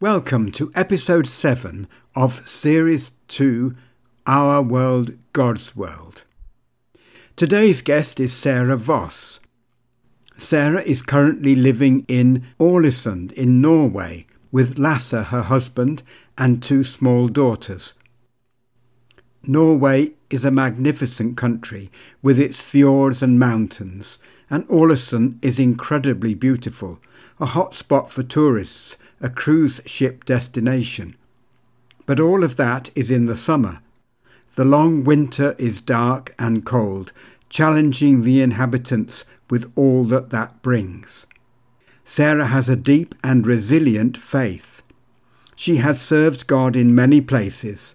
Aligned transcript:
Welcome 0.00 0.52
to 0.52 0.70
episode 0.76 1.26
7 1.26 1.88
of 2.14 2.48
series 2.48 3.10
2 3.26 3.74
Our 4.28 4.62
World, 4.62 5.18
God's 5.32 5.74
World. 5.74 6.22
Today's 7.34 7.82
guest 7.82 8.20
is 8.20 8.32
Sarah 8.32 8.76
Voss. 8.76 9.40
Sarah 10.36 10.82
is 10.82 11.02
currently 11.02 11.56
living 11.56 12.04
in 12.06 12.46
Ålesund 12.60 13.32
in 13.32 13.60
Norway 13.60 14.28
with 14.52 14.78
Lasse, 14.78 15.10
her 15.10 15.42
husband, 15.42 16.04
and 16.38 16.62
two 16.62 16.84
small 16.84 17.26
daughters. 17.26 17.94
Norway 19.42 20.12
is 20.30 20.44
a 20.44 20.52
magnificent 20.52 21.36
country 21.36 21.90
with 22.22 22.38
its 22.38 22.60
fjords 22.60 23.20
and 23.20 23.36
mountains, 23.40 24.18
and 24.48 24.64
Ålesund 24.68 25.44
is 25.44 25.58
incredibly 25.58 26.34
beautiful, 26.34 27.00
a 27.40 27.46
hot 27.46 27.74
spot 27.74 28.12
for 28.12 28.22
tourists 28.22 28.96
a 29.20 29.28
cruise 29.28 29.80
ship 29.84 30.24
destination. 30.24 31.16
But 32.06 32.20
all 32.20 32.44
of 32.44 32.56
that 32.56 32.90
is 32.94 33.10
in 33.10 33.26
the 33.26 33.36
summer. 33.36 33.80
The 34.54 34.64
long 34.64 35.04
winter 35.04 35.54
is 35.58 35.80
dark 35.80 36.34
and 36.38 36.64
cold, 36.64 37.12
challenging 37.48 38.22
the 38.22 38.40
inhabitants 38.40 39.24
with 39.50 39.70
all 39.76 40.04
that 40.04 40.30
that 40.30 40.62
brings. 40.62 41.26
Sarah 42.04 42.46
has 42.46 42.68
a 42.68 42.76
deep 42.76 43.14
and 43.22 43.46
resilient 43.46 44.16
faith. 44.16 44.82
She 45.54 45.76
has 45.76 46.00
served 46.00 46.46
God 46.46 46.76
in 46.76 46.94
many 46.94 47.20
places. 47.20 47.94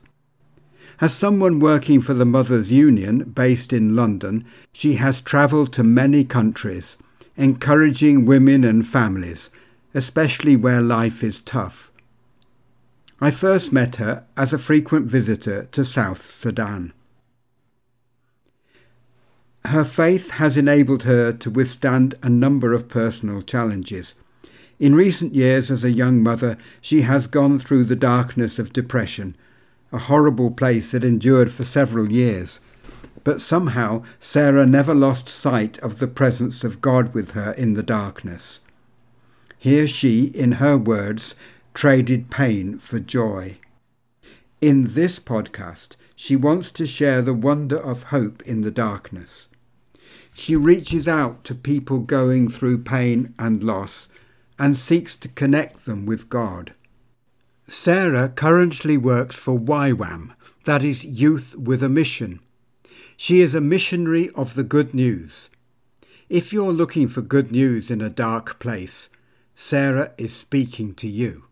As 1.01 1.13
someone 1.13 1.59
working 1.59 2.01
for 2.01 2.13
the 2.13 2.25
Mothers 2.25 2.71
Union 2.71 3.23
based 3.23 3.73
in 3.73 3.95
London, 3.95 4.45
she 4.71 4.95
has 4.95 5.19
travelled 5.19 5.73
to 5.73 5.83
many 5.83 6.23
countries, 6.23 6.97
encouraging 7.35 8.25
women 8.25 8.63
and 8.63 8.87
families 8.87 9.49
especially 9.93 10.55
where 10.55 10.81
life 10.81 11.23
is 11.23 11.41
tough. 11.41 11.91
I 13.21 13.31
first 13.31 13.71
met 13.71 13.97
her 13.97 14.25
as 14.35 14.51
a 14.51 14.57
frequent 14.57 15.05
visitor 15.05 15.65
to 15.71 15.85
South 15.85 16.21
Sudan. 16.21 16.93
Her 19.65 19.85
faith 19.85 20.31
has 20.31 20.57
enabled 20.57 21.03
her 21.03 21.31
to 21.31 21.49
withstand 21.49 22.15
a 22.21 22.29
number 22.29 22.73
of 22.73 22.89
personal 22.89 23.41
challenges. 23.41 24.13
In 24.77 24.93
recent 24.93 25.33
years, 25.33 25.71
as 25.71 25.85
a 25.85 25.91
young 25.91 26.21
mother, 26.21 26.57
she 26.81 27.03
has 27.03 27.27
gone 27.27 27.59
through 27.59 27.85
the 27.85 27.95
darkness 27.95 28.59
of 28.59 28.73
depression, 28.73 29.37
a 29.93 29.99
horrible 29.99 30.51
place 30.51 30.91
that 30.91 31.05
endured 31.05 31.53
for 31.53 31.63
several 31.63 32.11
years. 32.11 32.59
But 33.23 33.39
somehow, 33.39 34.03
Sarah 34.19 34.65
never 34.65 34.93
lost 34.93 35.29
sight 35.29 35.79
of 35.79 35.99
the 35.99 36.07
presence 36.07 36.65
of 36.65 36.81
God 36.81 37.13
with 37.13 37.31
her 37.31 37.53
in 37.53 37.75
the 37.75 37.83
darkness. 37.83 38.59
Here 39.63 39.87
she, 39.87 40.25
in 40.25 40.53
her 40.63 40.77
words, 40.77 41.35
traded 41.73 42.29
pain 42.29 42.79
for 42.79 42.99
joy. 42.99 43.59
In 44.59 44.87
this 44.93 45.19
podcast, 45.21 45.95
she 46.17 46.35
wants 46.35 46.69
to 46.71 46.85
share 46.85 47.21
the 47.21 47.33
wonder 47.33 47.77
of 47.77 48.11
hope 48.11 48.41
in 48.41 48.59
the 48.59 48.71
darkness. 48.71 49.47
She 50.35 50.57
reaches 50.57 51.07
out 51.07 51.45
to 51.45 51.55
people 51.55 51.99
going 51.99 52.49
through 52.49 52.79
pain 52.79 53.33
and 53.39 53.63
loss 53.63 54.09
and 54.59 54.75
seeks 54.75 55.15
to 55.15 55.29
connect 55.29 55.85
them 55.85 56.05
with 56.05 56.27
God. 56.27 56.73
Sarah 57.65 58.27
currently 58.27 58.97
works 58.97 59.37
for 59.37 59.57
YWAM, 59.57 60.31
that 60.65 60.83
is 60.83 61.05
Youth 61.05 61.55
with 61.55 61.81
a 61.81 61.87
Mission. 61.87 62.41
She 63.15 63.39
is 63.39 63.55
a 63.55 63.61
missionary 63.61 64.29
of 64.31 64.55
the 64.55 64.65
good 64.65 64.93
news. 64.93 65.49
If 66.27 66.51
you're 66.51 66.73
looking 66.73 67.07
for 67.07 67.21
good 67.21 67.49
news 67.49 67.89
in 67.89 68.01
a 68.01 68.09
dark 68.09 68.59
place, 68.59 69.07
Sarah 69.55 70.13
is 70.17 70.35
speaking 70.35 70.93
to 70.95 71.07
you. 71.07 71.45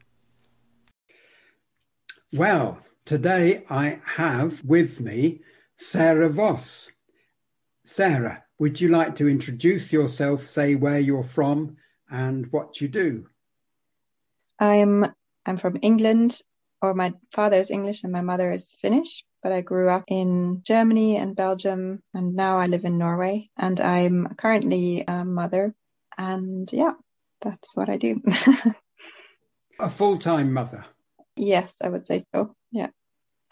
Well, 2.33 2.79
today 3.05 3.63
I 3.69 3.99
have 4.15 4.63
with 4.63 4.99
me 5.01 5.41
Sarah 5.75 6.29
Voss. 6.29 6.91
Sarah, 7.83 8.43
would 8.59 8.79
you 8.79 8.89
like 8.89 9.15
to 9.15 9.27
introduce 9.27 9.91
yourself, 9.91 10.45
say 10.45 10.75
where 10.75 10.99
you're 10.99 11.23
from 11.23 11.77
and 12.09 12.51
what 12.51 12.79
you 12.79 12.87
do? 12.87 13.27
I'm 14.59 15.11
I'm 15.45 15.57
from 15.57 15.79
England, 15.81 16.39
or 16.81 16.93
my 16.93 17.13
father 17.33 17.57
is 17.57 17.71
English 17.71 18.03
and 18.03 18.11
my 18.11 18.21
mother 18.21 18.51
is 18.51 18.75
Finnish, 18.79 19.25
but 19.41 19.51
I 19.51 19.61
grew 19.61 19.89
up 19.89 20.03
in 20.07 20.61
Germany 20.63 21.17
and 21.17 21.35
Belgium, 21.35 22.03
and 22.13 22.35
now 22.35 22.59
I 22.59 22.67
live 22.67 22.85
in 22.85 22.97
Norway. 22.99 23.49
And 23.57 23.79
I'm 23.79 24.35
currently 24.35 25.03
a 25.07 25.25
mother, 25.25 25.73
and 26.17 26.71
yeah, 26.71 26.93
that's 27.41 27.75
what 27.75 27.89
I 27.89 27.97
do. 27.97 28.21
a 29.79 29.89
full 29.89 30.17
time 30.17 30.53
mother? 30.53 30.85
Yes, 31.35 31.81
I 31.83 31.89
would 31.89 32.05
say 32.05 32.23
so. 32.33 32.55
Yeah. 32.71 32.89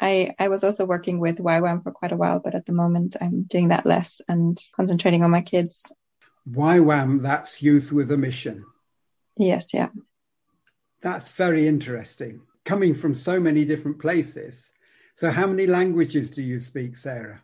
I, 0.02 0.34
I 0.40 0.48
was 0.48 0.64
also 0.64 0.86
working 0.86 1.20
with 1.20 1.40
YWAM 1.40 1.84
for 1.84 1.92
quite 1.92 2.14
a 2.14 2.18
while, 2.18 2.40
but 2.40 2.56
at 2.56 2.66
the 2.66 2.72
moment 2.72 3.18
I'm 3.20 3.44
doing 3.44 3.70
that 3.70 3.86
less 3.86 4.22
and 4.28 4.58
concentrating 4.76 5.24
on 5.24 5.32
my 5.32 5.42
kids. 5.42 5.92
YWAM, 6.50 7.22
that's 7.22 7.62
Youth 7.62 7.92
with 7.92 8.12
a 8.12 8.18
Mission. 8.18 8.66
Yes, 9.38 9.74
yeah. 9.74 9.90
That's 11.02 11.28
very 11.30 11.68
interesting. 11.68 12.42
Coming 12.66 12.96
from 12.96 13.16
so 13.16 13.40
many 13.40 13.66
different 13.66 14.00
places. 14.00 14.70
So, 15.16 15.32
how 15.32 15.48
many 15.48 15.66
languages 15.68 16.30
do 16.30 16.44
you 16.44 16.60
speak, 16.60 16.96
Sarah? 16.96 17.42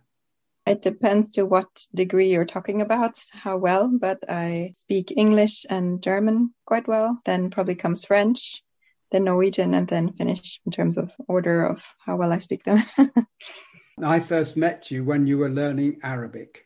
It 0.66 0.82
depends 0.82 1.32
to 1.32 1.46
what 1.46 1.68
degree 1.94 2.30
you're 2.32 2.46
talking 2.46 2.82
about, 2.82 3.20
how 3.32 3.58
well, 3.58 3.88
but 3.88 4.20
I 4.28 4.72
speak 4.74 5.14
English 5.16 5.66
and 5.70 6.02
German 6.02 6.54
quite 6.66 6.88
well. 6.88 7.20
Then 7.24 7.52
probably 7.52 7.76
comes 7.76 8.04
French, 8.04 8.64
then 9.12 9.26
Norwegian, 9.26 9.76
and 9.76 9.88
then 9.88 10.14
Finnish 10.14 10.60
in 10.66 10.72
terms 10.72 10.98
of 10.98 11.12
order 11.28 11.66
of 11.66 11.84
how 12.00 12.16
well 12.16 12.32
I 12.32 12.40
speak 12.40 12.64
them. 12.64 12.84
I 14.04 14.20
first 14.20 14.58
met 14.58 14.90
you 14.90 15.04
when 15.04 15.28
you 15.28 15.38
were 15.38 15.50
learning 15.50 16.00
Arabic. 16.02 16.66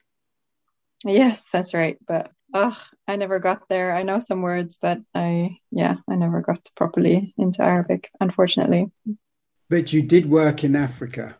Yes, 1.03 1.45
that's 1.51 1.73
right. 1.73 1.97
But 2.07 2.31
oh, 2.53 2.77
I 3.07 3.17
never 3.17 3.39
got 3.39 3.67
there. 3.67 3.93
I 3.93 4.03
know 4.03 4.19
some 4.19 4.41
words, 4.41 4.77
but 4.81 5.01
I, 5.13 5.57
yeah, 5.71 5.97
I 6.09 6.15
never 6.15 6.41
got 6.41 6.69
properly 6.75 7.33
into 7.37 7.63
Arabic, 7.63 8.09
unfortunately. 8.19 8.91
But 9.69 9.91
you 9.91 10.01
did 10.01 10.29
work 10.29 10.63
in 10.63 10.75
Africa. 10.75 11.38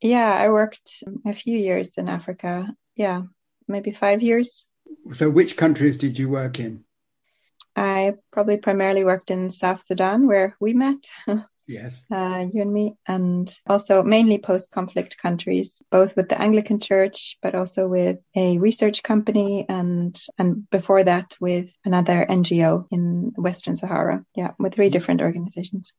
Yeah, 0.00 0.32
I 0.34 0.48
worked 0.48 1.02
a 1.24 1.34
few 1.34 1.56
years 1.56 1.90
in 1.96 2.08
Africa. 2.08 2.74
Yeah, 2.94 3.22
maybe 3.66 3.92
five 3.92 4.22
years. 4.22 4.66
So, 5.14 5.30
which 5.30 5.56
countries 5.56 5.98
did 5.98 6.18
you 6.18 6.28
work 6.28 6.60
in? 6.60 6.84
I 7.74 8.14
probably 8.32 8.56
primarily 8.56 9.04
worked 9.04 9.30
in 9.30 9.50
South 9.50 9.82
Sudan, 9.86 10.26
where 10.26 10.56
we 10.60 10.72
met. 10.72 11.06
Yes. 11.68 12.00
Uh, 12.08 12.46
you 12.52 12.62
and 12.62 12.72
me, 12.72 12.94
and 13.08 13.52
also 13.66 14.04
mainly 14.04 14.38
post 14.38 14.70
conflict 14.70 15.16
countries, 15.18 15.82
both 15.90 16.14
with 16.14 16.28
the 16.28 16.40
Anglican 16.40 16.78
Church, 16.78 17.38
but 17.42 17.56
also 17.56 17.88
with 17.88 18.18
a 18.36 18.58
research 18.58 19.02
company, 19.02 19.66
and 19.68 20.16
and 20.38 20.70
before 20.70 21.02
that 21.02 21.36
with 21.40 21.68
another 21.84 22.24
NGO 22.24 22.86
in 22.92 23.32
Western 23.36 23.74
Sahara. 23.74 24.24
Yeah, 24.36 24.52
with 24.60 24.74
three 24.74 24.90
different 24.90 25.22
organizations 25.22 25.92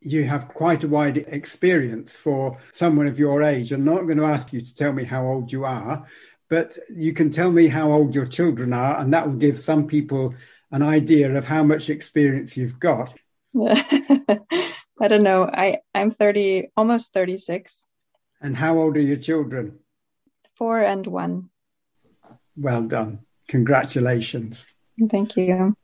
you 0.00 0.24
have 0.24 0.48
quite 0.48 0.84
a 0.84 0.88
wide 0.88 1.18
experience 1.18 2.16
for 2.16 2.58
someone 2.72 3.06
of 3.06 3.18
your 3.18 3.42
age. 3.42 3.72
I'm 3.72 3.84
not 3.84 4.02
going 4.02 4.18
to 4.18 4.24
ask 4.24 4.52
you 4.52 4.60
to 4.60 4.74
tell 4.74 4.92
me 4.92 5.04
how 5.04 5.26
old 5.26 5.50
you 5.50 5.64
are, 5.64 6.06
but 6.48 6.78
you 6.88 7.12
can 7.12 7.30
tell 7.30 7.50
me 7.50 7.68
how 7.68 7.92
old 7.92 8.14
your 8.14 8.26
children 8.26 8.72
are, 8.72 8.98
and 8.98 9.12
that 9.12 9.26
will 9.26 9.36
give 9.36 9.58
some 9.58 9.86
people 9.86 10.34
an 10.70 10.82
idea 10.82 11.34
of 11.36 11.46
how 11.46 11.62
much 11.62 11.90
experience 11.90 12.56
you've 12.56 12.78
got. 12.78 13.14
I 15.00 15.08
don't 15.08 15.22
know. 15.22 15.48
I, 15.52 15.78
I'm 15.94 16.10
30, 16.10 16.68
almost 16.76 17.12
36. 17.12 17.84
And 18.40 18.56
how 18.56 18.78
old 18.78 18.96
are 18.96 19.00
your 19.00 19.16
children? 19.16 19.78
Four 20.54 20.80
and 20.82 21.06
one. 21.06 21.50
Well 22.56 22.86
done. 22.86 23.20
Congratulations. 23.48 24.66
Thank 25.10 25.36
you. 25.36 25.76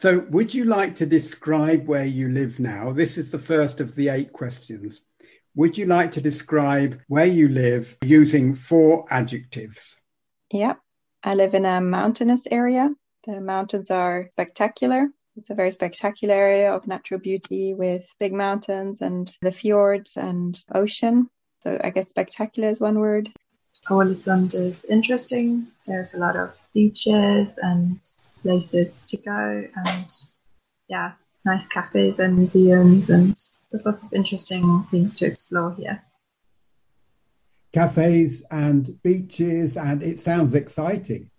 So, 0.00 0.20
would 0.30 0.54
you 0.54 0.64
like 0.64 0.96
to 0.96 1.04
describe 1.04 1.86
where 1.86 2.06
you 2.06 2.30
live 2.30 2.58
now? 2.58 2.90
This 2.90 3.18
is 3.18 3.30
the 3.30 3.38
first 3.38 3.82
of 3.82 3.94
the 3.94 4.08
eight 4.08 4.32
questions. 4.32 5.04
Would 5.54 5.76
you 5.76 5.84
like 5.84 6.12
to 6.12 6.22
describe 6.22 7.02
where 7.08 7.26
you 7.26 7.48
live 7.48 7.98
using 8.02 8.54
four 8.54 9.04
adjectives? 9.10 9.98
Yep. 10.54 10.78
I 11.22 11.34
live 11.34 11.52
in 11.52 11.66
a 11.66 11.82
mountainous 11.82 12.46
area. 12.50 12.88
The 13.26 13.42
mountains 13.42 13.90
are 13.90 14.30
spectacular. 14.32 15.10
It's 15.36 15.50
a 15.50 15.54
very 15.54 15.72
spectacular 15.72 16.34
area 16.34 16.74
of 16.74 16.86
natural 16.86 17.20
beauty 17.20 17.74
with 17.74 18.06
big 18.18 18.32
mountains 18.32 19.02
and 19.02 19.30
the 19.42 19.52
fjords 19.52 20.16
and 20.16 20.58
ocean. 20.74 21.28
So 21.62 21.78
I 21.84 21.90
guess 21.90 22.08
spectacular 22.08 22.70
is 22.70 22.80
one 22.80 23.00
word. 23.00 23.30
Ålesund 23.90 24.54
is 24.54 24.86
interesting. 24.86 25.66
There's 25.86 26.14
a 26.14 26.18
lot 26.18 26.36
of 26.36 26.58
beaches 26.72 27.58
and 27.62 28.00
places 28.42 29.02
to 29.08 29.16
go 29.18 29.64
and 29.86 30.08
yeah, 30.88 31.12
nice 31.44 31.68
cafes 31.68 32.18
and 32.18 32.36
museums 32.36 33.08
and 33.08 33.36
there's 33.70 33.86
lots 33.86 34.04
of 34.04 34.12
interesting 34.12 34.84
things 34.90 35.16
to 35.16 35.26
explore 35.26 35.74
here. 35.74 36.02
Cafes 37.72 38.44
and 38.50 39.00
beaches 39.02 39.76
and 39.76 40.02
it 40.02 40.18
sounds 40.18 40.54
exciting. 40.54 41.30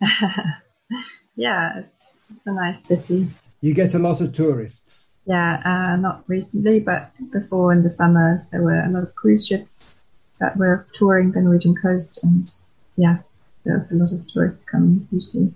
yeah, 1.36 1.82
it's 2.30 2.46
a 2.46 2.52
nice 2.52 2.78
city. 2.86 3.28
You 3.60 3.74
get 3.74 3.94
a 3.94 3.98
lot 3.98 4.20
of 4.20 4.32
tourists. 4.32 5.08
Yeah, 5.26 5.60
uh, 5.64 5.96
not 5.96 6.24
recently, 6.28 6.80
but 6.80 7.10
before 7.32 7.72
in 7.72 7.82
the 7.82 7.90
summers, 7.90 8.46
there 8.46 8.62
were 8.62 8.80
a 8.80 8.88
lot 8.88 9.02
of 9.02 9.14
cruise 9.14 9.46
ships 9.46 9.96
that 10.38 10.56
were 10.56 10.86
touring 10.94 11.32
the 11.32 11.40
Norwegian 11.40 11.74
coast, 11.74 12.22
and 12.22 12.48
yeah, 12.96 13.18
there 13.64 13.78
was 13.78 13.90
a 13.90 13.96
lot 13.96 14.12
of 14.12 14.26
tourists 14.28 14.64
coming 14.64 15.08
usually. 15.10 15.52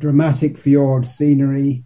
Dramatic 0.00 0.56
fjord 0.56 1.06
scenery. 1.06 1.84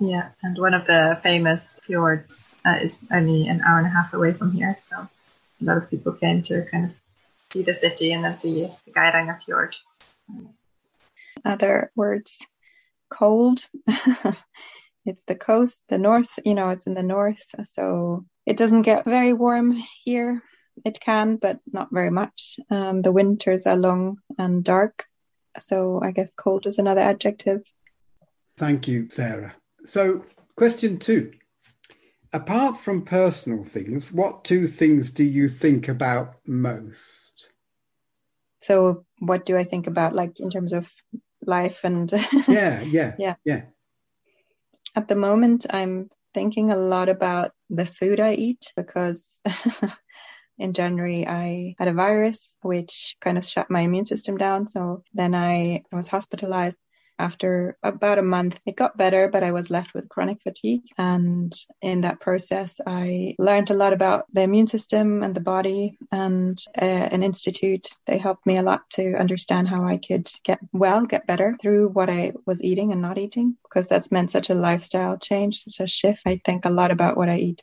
Yeah, 0.00 0.30
and 0.42 0.56
one 0.58 0.72
of 0.72 0.86
the 0.86 1.20
famous 1.22 1.78
fjords 1.84 2.58
uh, 2.64 2.78
is 2.80 3.06
only 3.12 3.46
an 3.46 3.60
hour 3.60 3.76
and 3.76 3.86
a 3.86 3.90
half 3.90 4.14
away 4.14 4.32
from 4.32 4.52
here, 4.52 4.74
so 4.82 4.96
a 4.96 5.08
lot 5.60 5.76
of 5.76 5.90
people 5.90 6.12
came 6.12 6.40
to 6.42 6.64
kind 6.64 6.86
of 6.86 6.90
see 7.50 7.62
the 7.62 7.74
city 7.74 8.12
and 8.14 8.24
then 8.24 8.38
see 8.38 8.70
the 8.86 8.90
Geiranger 8.90 9.42
fjord. 9.42 9.76
Other 11.44 11.92
words, 11.94 12.46
cold. 13.10 13.62
it's 15.04 15.22
the 15.26 15.34
coast, 15.34 15.78
the 15.90 15.98
north, 15.98 16.30
you 16.42 16.54
know, 16.54 16.70
it's 16.70 16.86
in 16.86 16.94
the 16.94 17.02
north, 17.02 17.44
so 17.64 18.24
it 18.46 18.56
doesn't 18.56 18.82
get 18.82 19.04
very 19.04 19.34
warm 19.34 19.76
here. 20.04 20.42
It 20.86 21.00
can, 21.00 21.36
but 21.36 21.58
not 21.70 21.88
very 21.92 22.10
much. 22.10 22.58
Um, 22.70 23.02
the 23.02 23.12
winters 23.12 23.66
are 23.66 23.76
long 23.76 24.20
and 24.38 24.64
dark, 24.64 25.04
so 25.60 26.00
I 26.02 26.10
guess 26.10 26.30
cold 26.36 26.66
is 26.66 26.78
another 26.78 27.00
adjective. 27.00 27.62
Thank 28.56 28.88
you, 28.88 29.08
Sarah. 29.08 29.54
So, 29.84 30.24
question 30.56 30.98
two. 30.98 31.32
Apart 32.32 32.78
from 32.78 33.02
personal 33.02 33.64
things, 33.64 34.12
what 34.12 34.44
two 34.44 34.66
things 34.66 35.10
do 35.10 35.24
you 35.24 35.48
think 35.48 35.88
about 35.88 36.36
most? 36.46 37.50
So, 38.60 39.04
what 39.18 39.44
do 39.44 39.56
I 39.56 39.64
think 39.64 39.86
about, 39.86 40.14
like 40.14 40.40
in 40.40 40.50
terms 40.50 40.72
of 40.72 40.88
life 41.44 41.80
and? 41.84 42.10
yeah, 42.48 42.80
yeah, 42.82 43.14
yeah, 43.18 43.34
yeah. 43.44 43.62
At 44.94 45.08
the 45.08 45.16
moment, 45.16 45.66
I'm 45.70 46.10
thinking 46.34 46.70
a 46.70 46.76
lot 46.76 47.08
about 47.08 47.52
the 47.68 47.86
food 47.86 48.20
I 48.20 48.34
eat 48.34 48.72
because 48.76 49.40
in 50.58 50.72
January 50.72 51.26
I 51.26 51.74
had 51.78 51.88
a 51.88 51.92
virus 51.92 52.56
which 52.62 53.16
kind 53.20 53.38
of 53.38 53.44
shut 53.44 53.70
my 53.70 53.80
immune 53.80 54.04
system 54.04 54.36
down. 54.36 54.68
So 54.68 55.02
then 55.14 55.34
I 55.34 55.82
was 55.92 56.08
hospitalized 56.08 56.76
after 57.18 57.76
about 57.82 58.18
a 58.18 58.22
month, 58.22 58.58
it 58.66 58.76
got 58.76 58.96
better, 58.96 59.28
but 59.28 59.44
I 59.44 59.52
was 59.52 59.70
left 59.70 59.94
with 59.94 60.08
chronic 60.08 60.42
fatigue. 60.42 60.82
And 60.98 61.52
in 61.80 62.00
that 62.00 62.20
process, 62.20 62.80
I 62.84 63.34
learned 63.38 63.70
a 63.70 63.74
lot 63.74 63.92
about 63.92 64.26
the 64.32 64.42
immune 64.42 64.66
system 64.66 65.22
and 65.22 65.34
the 65.34 65.40
body 65.40 65.98
and 66.10 66.58
uh, 66.80 66.84
an 66.84 67.22
institute. 67.22 67.86
They 68.06 68.18
helped 68.18 68.44
me 68.44 68.56
a 68.56 68.62
lot 68.62 68.88
to 68.94 69.14
understand 69.14 69.68
how 69.68 69.84
I 69.84 69.98
could 69.98 70.28
get 70.42 70.58
well, 70.72 71.06
get 71.06 71.26
better 71.26 71.56
through 71.60 71.88
what 71.88 72.10
I 72.10 72.32
was 72.44 72.62
eating 72.62 72.92
and 72.92 73.02
not 73.02 73.18
eating, 73.18 73.56
because 73.62 73.86
that's 73.86 74.10
meant 74.10 74.32
such 74.32 74.50
a 74.50 74.54
lifestyle 74.54 75.16
change, 75.16 75.62
such 75.64 75.80
a 75.80 75.86
shift. 75.86 76.22
I 76.26 76.40
think 76.44 76.64
a 76.64 76.70
lot 76.70 76.90
about 76.90 77.16
what 77.16 77.28
I 77.28 77.36
eat. 77.36 77.62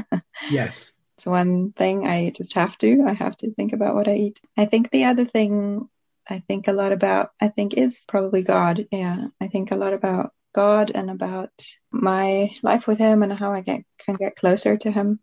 yes. 0.50 0.92
It's 1.20 1.26
one 1.26 1.72
thing 1.72 2.06
I 2.06 2.30
just 2.30 2.54
have 2.54 2.78
to. 2.78 3.04
I 3.06 3.12
have 3.12 3.36
to 3.36 3.52
think 3.52 3.74
about 3.74 3.94
what 3.94 4.08
I 4.08 4.14
eat. 4.14 4.40
I 4.56 4.64
think 4.64 4.90
the 4.90 5.04
other 5.04 5.26
thing 5.26 5.86
I 6.26 6.38
think 6.38 6.66
a 6.66 6.72
lot 6.72 6.92
about, 6.92 7.32
I 7.38 7.48
think 7.48 7.74
is 7.74 8.02
probably 8.08 8.40
God. 8.40 8.86
Yeah. 8.90 9.26
I 9.38 9.48
think 9.48 9.70
a 9.70 9.76
lot 9.76 9.92
about 9.92 10.32
God 10.54 10.92
and 10.94 11.10
about 11.10 11.50
my 11.90 12.56
life 12.62 12.86
with 12.86 12.96
Him 12.96 13.22
and 13.22 13.34
how 13.34 13.52
I 13.52 13.60
get, 13.60 13.84
can 13.98 14.14
get 14.14 14.36
closer 14.36 14.78
to 14.78 14.90
Him. 14.90 15.20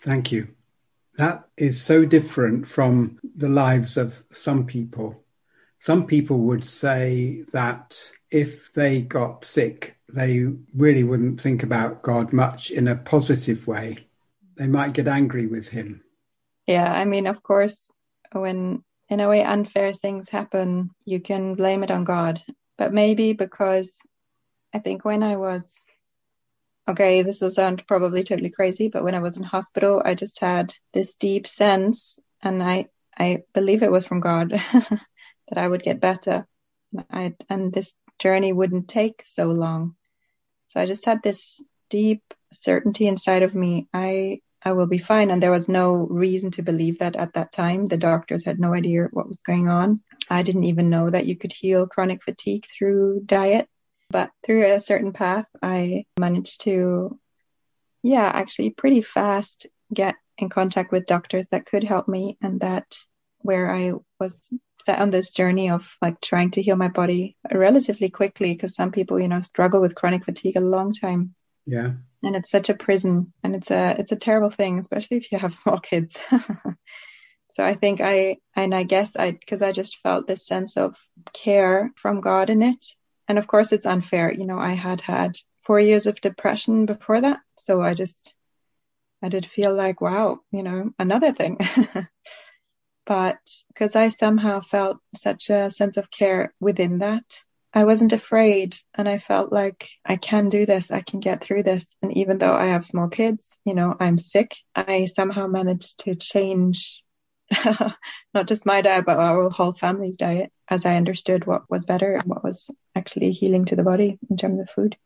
Thank 0.00 0.30
you. 0.30 0.54
That 1.16 1.48
is 1.56 1.82
so 1.82 2.04
different 2.04 2.68
from 2.68 3.18
the 3.34 3.48
lives 3.48 3.96
of 3.96 4.22
some 4.30 4.64
people. 4.64 5.24
Some 5.80 6.06
people 6.06 6.38
would 6.38 6.64
say 6.64 7.42
that 7.52 8.00
if 8.30 8.72
they 8.74 9.00
got 9.00 9.44
sick, 9.44 9.96
they 10.08 10.46
really 10.72 11.02
wouldn't 11.02 11.40
think 11.40 11.64
about 11.64 12.02
God 12.02 12.32
much 12.32 12.70
in 12.70 12.86
a 12.86 12.94
positive 12.94 13.66
way. 13.66 14.06
They 14.56 14.66
might 14.66 14.92
get 14.92 15.08
angry 15.08 15.46
with 15.46 15.68
Him. 15.68 16.02
Yeah, 16.66 16.90
I 16.90 17.04
mean, 17.04 17.26
of 17.26 17.42
course, 17.42 17.90
when 18.32 18.84
in 19.08 19.20
a 19.20 19.28
way 19.28 19.42
unfair 19.42 19.92
things 19.92 20.28
happen, 20.28 20.90
you 21.04 21.20
can 21.20 21.54
blame 21.54 21.82
it 21.84 21.90
on 21.90 22.04
God. 22.04 22.42
But 22.78 22.92
maybe 22.92 23.32
because 23.32 23.98
I 24.72 24.78
think 24.78 25.04
when 25.04 25.22
I 25.22 25.36
was 25.36 25.84
okay, 26.88 27.22
this 27.22 27.40
will 27.40 27.50
sound 27.50 27.86
probably 27.86 28.24
totally 28.24 28.50
crazy, 28.50 28.88
but 28.88 29.04
when 29.04 29.14
I 29.14 29.20
was 29.20 29.36
in 29.36 29.42
hospital, 29.42 30.02
I 30.04 30.14
just 30.14 30.40
had 30.40 30.74
this 30.92 31.14
deep 31.14 31.46
sense, 31.46 32.18
and 32.42 32.62
I 32.62 32.86
I 33.16 33.44
believe 33.52 33.82
it 33.82 33.92
was 33.92 34.04
from 34.04 34.20
God 34.20 34.50
that 34.72 35.58
I 35.58 35.66
would 35.66 35.82
get 35.82 36.00
better, 36.00 36.46
I, 37.10 37.34
and 37.48 37.72
this 37.72 37.94
journey 38.18 38.52
wouldn't 38.52 38.88
take 38.88 39.22
so 39.24 39.50
long. 39.50 39.94
So 40.68 40.80
I 40.80 40.86
just 40.86 41.04
had 41.04 41.22
this 41.22 41.62
deep 41.88 42.22
certainty 42.52 43.06
inside 43.06 43.42
of 43.42 43.54
me. 43.54 43.88
I 43.92 44.40
I 44.64 44.72
will 44.72 44.86
be 44.86 44.98
fine. 44.98 45.30
And 45.30 45.42
there 45.42 45.50
was 45.50 45.68
no 45.68 45.94
reason 45.94 46.50
to 46.52 46.62
believe 46.62 47.00
that 47.00 47.16
at 47.16 47.34
that 47.34 47.52
time. 47.52 47.84
The 47.84 47.98
doctors 47.98 48.44
had 48.44 48.58
no 48.58 48.72
idea 48.72 49.08
what 49.10 49.26
was 49.26 49.42
going 49.42 49.68
on. 49.68 50.00
I 50.30 50.42
didn't 50.42 50.64
even 50.64 50.88
know 50.88 51.10
that 51.10 51.26
you 51.26 51.36
could 51.36 51.52
heal 51.52 51.86
chronic 51.86 52.22
fatigue 52.22 52.64
through 52.66 53.22
diet. 53.26 53.68
But 54.10 54.30
through 54.44 54.72
a 54.72 54.80
certain 54.80 55.12
path, 55.12 55.46
I 55.62 56.06
managed 56.18 56.62
to, 56.62 57.18
yeah, 58.02 58.30
actually 58.32 58.70
pretty 58.70 59.02
fast 59.02 59.66
get 59.92 60.14
in 60.38 60.48
contact 60.48 60.92
with 60.92 61.06
doctors 61.06 61.48
that 61.48 61.66
could 61.66 61.84
help 61.84 62.08
me 62.08 62.38
and 62.40 62.60
that 62.60 62.96
where 63.38 63.70
I 63.70 63.92
was 64.18 64.50
set 64.80 65.00
on 65.00 65.10
this 65.10 65.30
journey 65.30 65.70
of 65.70 65.90
like 66.00 66.20
trying 66.20 66.50
to 66.52 66.62
heal 66.62 66.76
my 66.76 66.88
body 66.88 67.36
relatively 67.52 68.08
quickly 68.08 68.52
because 68.52 68.74
some 68.74 68.92
people, 68.92 69.20
you 69.20 69.28
know, 69.28 69.42
struggle 69.42 69.80
with 69.80 69.94
chronic 69.94 70.24
fatigue 70.24 70.56
a 70.56 70.60
long 70.60 70.92
time. 70.92 71.34
Yeah. 71.66 71.92
And 72.22 72.36
it's 72.36 72.50
such 72.50 72.68
a 72.68 72.74
prison 72.74 73.32
and 73.42 73.54
it's 73.54 73.70
a 73.70 73.96
it's 73.98 74.12
a 74.12 74.16
terrible 74.16 74.50
thing, 74.50 74.78
especially 74.78 75.18
if 75.18 75.32
you 75.32 75.38
have 75.38 75.54
small 75.62 75.78
kids. 75.78 76.18
so 77.50 77.64
I 77.64 77.74
think 77.74 78.00
I 78.00 78.38
and 78.56 78.74
I 78.74 78.82
guess 78.82 79.16
I 79.16 79.32
because 79.32 79.62
I 79.62 79.72
just 79.72 79.98
felt 79.98 80.26
this 80.26 80.46
sense 80.46 80.76
of 80.76 80.96
care 81.32 81.90
from 81.96 82.20
God 82.20 82.50
in 82.50 82.62
it. 82.62 82.84
And 83.28 83.38
of 83.38 83.46
course 83.46 83.72
it's 83.72 83.86
unfair. 83.86 84.32
You 84.32 84.46
know, 84.46 84.58
I 84.58 84.70
had 84.70 85.00
had 85.00 85.36
4 85.62 85.80
years 85.80 86.06
of 86.06 86.20
depression 86.20 86.86
before 86.86 87.20
that, 87.20 87.40
so 87.58 87.80
I 87.80 87.94
just 87.94 88.34
I 89.22 89.28
did 89.28 89.46
feel 89.46 89.74
like 89.74 90.00
wow, 90.00 90.40
you 90.50 90.62
know, 90.62 90.90
another 90.98 91.32
thing. 91.32 91.58
but 93.06 93.38
because 93.68 93.96
I 93.96 94.10
somehow 94.10 94.60
felt 94.60 94.98
such 95.14 95.50
a 95.50 95.70
sense 95.70 95.96
of 95.96 96.10
care 96.10 96.54
within 96.60 96.98
that 96.98 97.24
I 97.76 97.84
wasn't 97.84 98.12
afraid 98.12 98.76
and 98.94 99.08
I 99.08 99.18
felt 99.18 99.50
like 99.50 99.90
I 100.06 100.14
can 100.14 100.48
do 100.48 100.64
this, 100.64 100.92
I 100.92 101.00
can 101.00 101.18
get 101.18 101.42
through 101.42 101.64
this. 101.64 101.96
And 102.00 102.16
even 102.16 102.38
though 102.38 102.54
I 102.54 102.66
have 102.66 102.84
small 102.84 103.08
kids, 103.08 103.58
you 103.64 103.74
know, 103.74 103.96
I'm 103.98 104.16
sick, 104.16 104.54
I 104.76 105.06
somehow 105.06 105.48
managed 105.48 106.04
to 106.04 106.14
change 106.14 107.02
not 108.32 108.46
just 108.46 108.64
my 108.64 108.80
diet, 108.80 109.04
but 109.04 109.18
our 109.18 109.50
whole 109.50 109.72
family's 109.72 110.16
diet 110.16 110.52
as 110.68 110.86
I 110.86 110.96
understood 110.96 111.46
what 111.46 111.68
was 111.68 111.84
better 111.84 112.14
and 112.14 112.24
what 112.24 112.44
was 112.44 112.70
actually 112.94 113.32
healing 113.32 113.64
to 113.66 113.76
the 113.76 113.82
body 113.82 114.18
in 114.30 114.36
terms 114.36 114.60
of 114.60 114.70
food. 114.70 114.96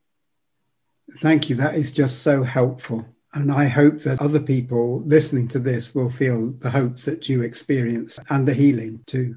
Thank 1.21 1.49
you. 1.49 1.57
That 1.57 1.75
is 1.75 1.91
just 1.91 2.23
so 2.23 2.43
helpful. 2.43 3.07
And 3.33 3.51
I 3.51 3.67
hope 3.67 4.01
that 4.01 4.21
other 4.21 4.41
people 4.41 5.01
listening 5.01 5.49
to 5.49 5.59
this 5.59 5.95
will 5.95 6.11
feel 6.11 6.51
the 6.51 6.71
hope 6.71 6.99
that 7.01 7.31
you 7.31 7.43
experience 7.43 8.19
and 8.29 8.47
the 8.47 8.55
healing 8.55 9.01
too. 9.07 9.37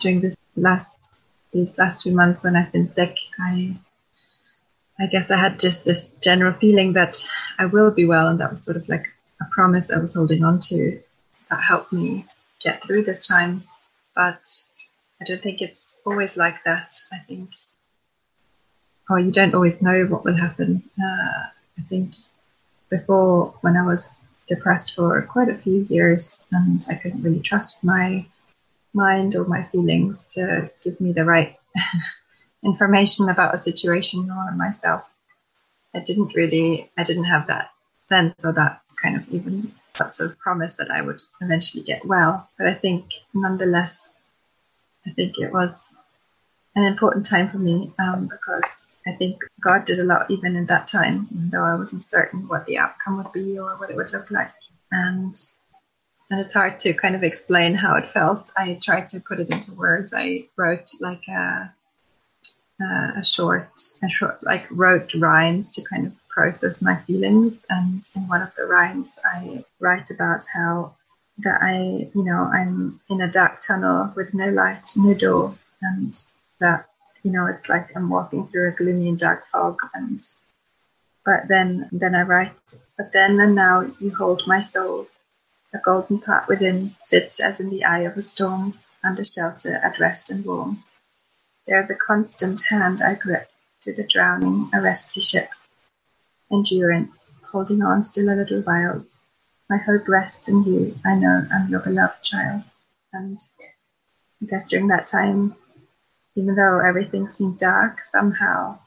During 0.00 0.20
this 0.20 0.36
last 0.56 1.19
these 1.52 1.78
last 1.78 2.02
few 2.02 2.14
months 2.14 2.44
when 2.44 2.56
I've 2.56 2.72
been 2.72 2.88
sick, 2.88 3.16
I 3.38 3.76
I 4.98 5.06
guess 5.06 5.30
I 5.30 5.38
had 5.38 5.58
just 5.58 5.84
this 5.84 6.10
general 6.20 6.52
feeling 6.52 6.92
that 6.92 7.24
I 7.58 7.66
will 7.66 7.90
be 7.90 8.04
well, 8.04 8.28
and 8.28 8.40
that 8.40 8.50
was 8.50 8.62
sort 8.62 8.76
of 8.76 8.88
like 8.88 9.08
a 9.40 9.46
promise 9.50 9.90
I 9.90 9.98
was 9.98 10.14
holding 10.14 10.44
on 10.44 10.60
to 10.60 11.00
that 11.48 11.62
helped 11.62 11.92
me 11.92 12.26
get 12.62 12.84
through 12.84 13.04
this 13.04 13.26
time. 13.26 13.64
But 14.14 14.44
I 15.20 15.24
don't 15.24 15.42
think 15.42 15.62
it's 15.62 16.00
always 16.04 16.36
like 16.36 16.62
that. 16.64 16.94
I 17.12 17.18
think, 17.18 17.50
oh, 19.08 19.16
you 19.16 19.30
don't 19.30 19.54
always 19.54 19.80
know 19.80 20.04
what 20.04 20.24
will 20.24 20.36
happen. 20.36 20.82
Uh, 21.02 21.46
I 21.78 21.82
think 21.88 22.14
before, 22.90 23.54
when 23.62 23.76
I 23.76 23.86
was 23.86 24.22
depressed 24.48 24.94
for 24.94 25.22
quite 25.22 25.48
a 25.48 25.56
few 25.56 25.86
years, 25.88 26.46
and 26.52 26.84
I 26.90 26.94
couldn't 26.96 27.22
really 27.22 27.40
trust 27.40 27.84
my 27.84 28.26
mind 28.92 29.34
or 29.36 29.44
my 29.44 29.64
feelings 29.64 30.26
to 30.26 30.70
give 30.82 31.00
me 31.00 31.12
the 31.12 31.24
right 31.24 31.56
information 32.64 33.28
about 33.28 33.54
a 33.54 33.58
situation 33.58 34.30
or 34.30 34.52
myself. 34.52 35.08
I 35.94 36.00
didn't 36.00 36.34
really, 36.34 36.90
I 36.96 37.02
didn't 37.02 37.24
have 37.24 37.48
that 37.48 37.70
sense 38.06 38.44
or 38.44 38.52
that 38.52 38.82
kind 39.00 39.16
of 39.16 39.28
even 39.30 39.72
that 39.98 40.14
sort 40.14 40.30
of 40.30 40.38
promise 40.38 40.74
that 40.74 40.90
I 40.90 41.02
would 41.02 41.22
eventually 41.40 41.82
get 41.82 42.04
well. 42.04 42.48
But 42.58 42.68
I 42.68 42.74
think 42.74 43.06
nonetheless, 43.34 44.12
I 45.06 45.10
think 45.10 45.38
it 45.38 45.52
was 45.52 45.92
an 46.74 46.84
important 46.84 47.26
time 47.26 47.50
for 47.50 47.58
me 47.58 47.92
um, 47.98 48.28
because 48.28 48.86
I 49.06 49.12
think 49.12 49.42
God 49.60 49.84
did 49.84 49.98
a 49.98 50.04
lot 50.04 50.30
even 50.30 50.56
in 50.56 50.66
that 50.66 50.86
time, 50.86 51.28
even 51.32 51.50
though 51.50 51.64
I 51.64 51.74
wasn't 51.74 52.04
certain 52.04 52.46
what 52.48 52.66
the 52.66 52.78
outcome 52.78 53.16
would 53.18 53.32
be 53.32 53.58
or 53.58 53.70
what 53.76 53.90
it 53.90 53.96
would 53.96 54.12
look 54.12 54.30
like. 54.30 54.52
And 54.92 55.34
and 56.30 56.40
it's 56.40 56.54
hard 56.54 56.78
to 56.80 56.94
kind 56.94 57.16
of 57.16 57.24
explain 57.24 57.74
how 57.74 57.96
it 57.96 58.08
felt. 58.08 58.50
I 58.56 58.78
tried 58.80 59.08
to 59.10 59.20
put 59.20 59.40
it 59.40 59.50
into 59.50 59.72
words. 59.74 60.14
I 60.16 60.46
wrote 60.56 60.90
like 61.00 61.26
a, 61.28 61.72
a 62.80 63.24
short, 63.24 63.68
a 64.02 64.08
short, 64.08 64.42
like 64.42 64.66
wrote 64.70 65.12
rhymes 65.14 65.72
to 65.72 65.82
kind 65.82 66.06
of 66.06 66.12
process 66.28 66.80
my 66.80 66.96
feelings. 67.02 67.66
And 67.68 68.02
in 68.14 68.28
one 68.28 68.42
of 68.42 68.54
the 68.54 68.64
rhymes, 68.64 69.18
I 69.24 69.64
write 69.80 70.10
about 70.10 70.44
how 70.54 70.94
that 71.38 71.62
I, 71.62 72.08
you 72.14 72.22
know, 72.22 72.44
I'm 72.44 73.00
in 73.08 73.20
a 73.22 73.30
dark 73.30 73.60
tunnel 73.60 74.12
with 74.14 74.32
no 74.32 74.50
light, 74.50 74.88
no 74.96 75.14
door, 75.14 75.54
and 75.82 76.14
that, 76.60 76.86
you 77.24 77.32
know, 77.32 77.46
it's 77.46 77.68
like 77.68 77.96
I'm 77.96 78.08
walking 78.08 78.46
through 78.46 78.68
a 78.68 78.72
gloomy 78.72 79.08
and 79.08 79.18
dark 79.18 79.48
fog. 79.48 79.80
And 79.94 80.20
but 81.24 81.48
then, 81.48 81.88
then 81.90 82.14
I 82.14 82.22
write, 82.22 82.52
but 82.96 83.12
then 83.12 83.40
and 83.40 83.56
now 83.56 83.90
you 83.98 84.14
hold 84.14 84.46
my 84.46 84.60
soul. 84.60 85.08
A 85.72 85.78
golden 85.78 86.18
part 86.20 86.48
within 86.48 86.96
sits 87.00 87.40
as 87.40 87.60
in 87.60 87.70
the 87.70 87.84
eye 87.84 88.00
of 88.00 88.16
a 88.16 88.22
storm, 88.22 88.78
under 89.04 89.24
shelter 89.24 89.76
at 89.76 89.98
rest 90.00 90.30
and 90.30 90.44
warm. 90.44 90.82
There 91.66 91.80
is 91.80 91.90
a 91.90 91.96
constant 91.96 92.60
hand 92.68 93.00
I 93.02 93.14
grip 93.14 93.48
to 93.82 93.94
the 93.94 94.02
drowning, 94.02 94.70
a 94.74 94.80
rescue 94.80 95.22
ship. 95.22 95.48
Endurance, 96.50 97.34
holding 97.52 97.82
on 97.82 98.04
still 98.04 98.28
a 98.28 98.34
little 98.34 98.62
while, 98.62 99.06
my 99.68 99.76
hope 99.76 100.08
rests 100.08 100.48
in 100.48 100.64
you. 100.64 100.98
I 101.04 101.14
know 101.14 101.46
I'm 101.52 101.68
your 101.68 101.80
beloved 101.80 102.22
child. 102.22 102.64
And 103.12 103.38
I 104.42 104.46
guess 104.46 104.68
during 104.68 104.88
that 104.88 105.06
time, 105.06 105.54
even 106.34 106.56
though 106.56 106.80
everything 106.80 107.28
seemed 107.28 107.58
dark, 107.58 108.02
somehow, 108.02 108.80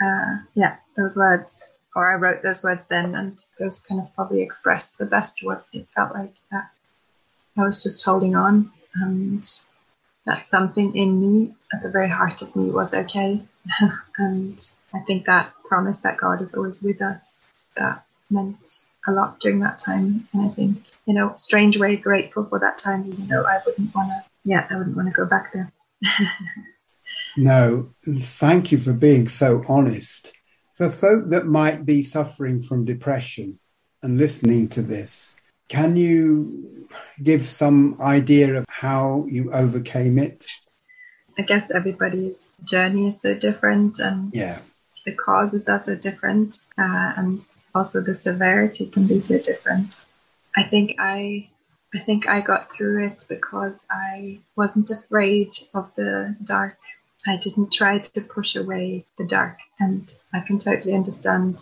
uh, 0.00 0.38
yeah, 0.54 0.76
those 0.96 1.16
words, 1.16 1.64
or 1.98 2.08
I 2.08 2.14
wrote 2.14 2.42
those 2.42 2.62
words 2.62 2.82
then, 2.88 3.16
and 3.16 3.42
those 3.58 3.80
kind 3.80 4.00
of 4.00 4.14
probably 4.14 4.40
expressed 4.40 4.98
the 4.98 5.04
best 5.04 5.42
what 5.42 5.66
it 5.72 5.88
felt 5.96 6.14
like 6.14 6.32
that 6.52 6.70
I 7.56 7.62
was 7.62 7.82
just 7.82 8.04
holding 8.04 8.36
on, 8.36 8.70
and 8.94 9.44
that 10.24 10.46
something 10.46 10.94
in 10.94 11.20
me, 11.20 11.54
at 11.72 11.82
the 11.82 11.88
very 11.88 12.08
heart 12.08 12.40
of 12.40 12.54
me, 12.54 12.70
was 12.70 12.94
okay. 12.94 13.42
and 14.18 14.72
I 14.94 15.00
think 15.00 15.26
that 15.26 15.52
promise 15.64 15.98
that 16.02 16.18
God 16.18 16.40
is 16.40 16.54
always 16.54 16.80
with 16.84 17.02
us, 17.02 17.42
that 17.76 18.04
meant 18.30 18.84
a 19.08 19.10
lot 19.10 19.40
during 19.40 19.58
that 19.60 19.80
time. 19.80 20.28
And 20.32 20.48
I 20.48 20.54
think, 20.54 20.78
you 21.04 21.14
know, 21.14 21.32
strange 21.34 21.78
way 21.78 21.96
grateful 21.96 22.44
for 22.44 22.60
that 22.60 22.78
time, 22.78 23.08
even 23.08 23.26
though 23.26 23.44
I 23.44 23.58
wouldn't 23.66 23.92
want 23.92 24.10
to, 24.10 24.22
yeah, 24.44 24.68
I 24.70 24.76
wouldn't 24.76 24.94
want 24.94 25.08
to 25.08 25.14
go 25.14 25.24
back 25.24 25.52
there. 25.52 25.72
no, 27.36 27.92
thank 28.06 28.70
you 28.70 28.78
for 28.78 28.92
being 28.92 29.26
so 29.26 29.64
honest. 29.66 30.32
For 30.78 30.90
folk 30.90 31.30
that 31.30 31.44
might 31.44 31.84
be 31.84 32.04
suffering 32.04 32.62
from 32.62 32.84
depression 32.84 33.58
and 34.00 34.16
listening 34.16 34.68
to 34.68 34.80
this, 34.80 35.34
can 35.66 35.96
you 35.96 36.86
give 37.20 37.48
some 37.48 38.00
idea 38.00 38.54
of 38.54 38.64
how 38.70 39.26
you 39.28 39.52
overcame 39.52 40.20
it? 40.20 40.46
I 41.36 41.42
guess 41.42 41.68
everybody's 41.74 42.52
journey 42.62 43.08
is 43.08 43.20
so 43.20 43.34
different 43.34 43.98
and 43.98 44.30
yeah. 44.32 44.60
the 45.04 45.14
causes 45.14 45.68
are 45.68 45.80
so 45.80 45.96
different. 45.96 46.58
Uh, 46.78 47.12
and 47.16 47.42
also 47.74 48.00
the 48.00 48.14
severity 48.14 48.88
can 48.88 49.08
be 49.08 49.20
so 49.20 49.36
different. 49.36 50.06
I 50.56 50.62
think 50.62 50.94
I 51.00 51.48
I 51.92 51.98
think 51.98 52.28
I 52.28 52.40
got 52.40 52.72
through 52.72 53.04
it 53.04 53.24
because 53.28 53.84
I 53.90 54.38
wasn't 54.54 54.90
afraid 54.90 55.50
of 55.74 55.90
the 55.96 56.36
dark. 56.44 56.78
I 57.26 57.36
didn't 57.36 57.72
try 57.72 57.98
to 57.98 58.20
push 58.20 58.56
away 58.56 59.04
the 59.18 59.24
dark 59.24 59.58
and 59.78 60.10
I 60.32 60.40
can 60.40 60.58
totally 60.58 60.94
understand 60.94 61.58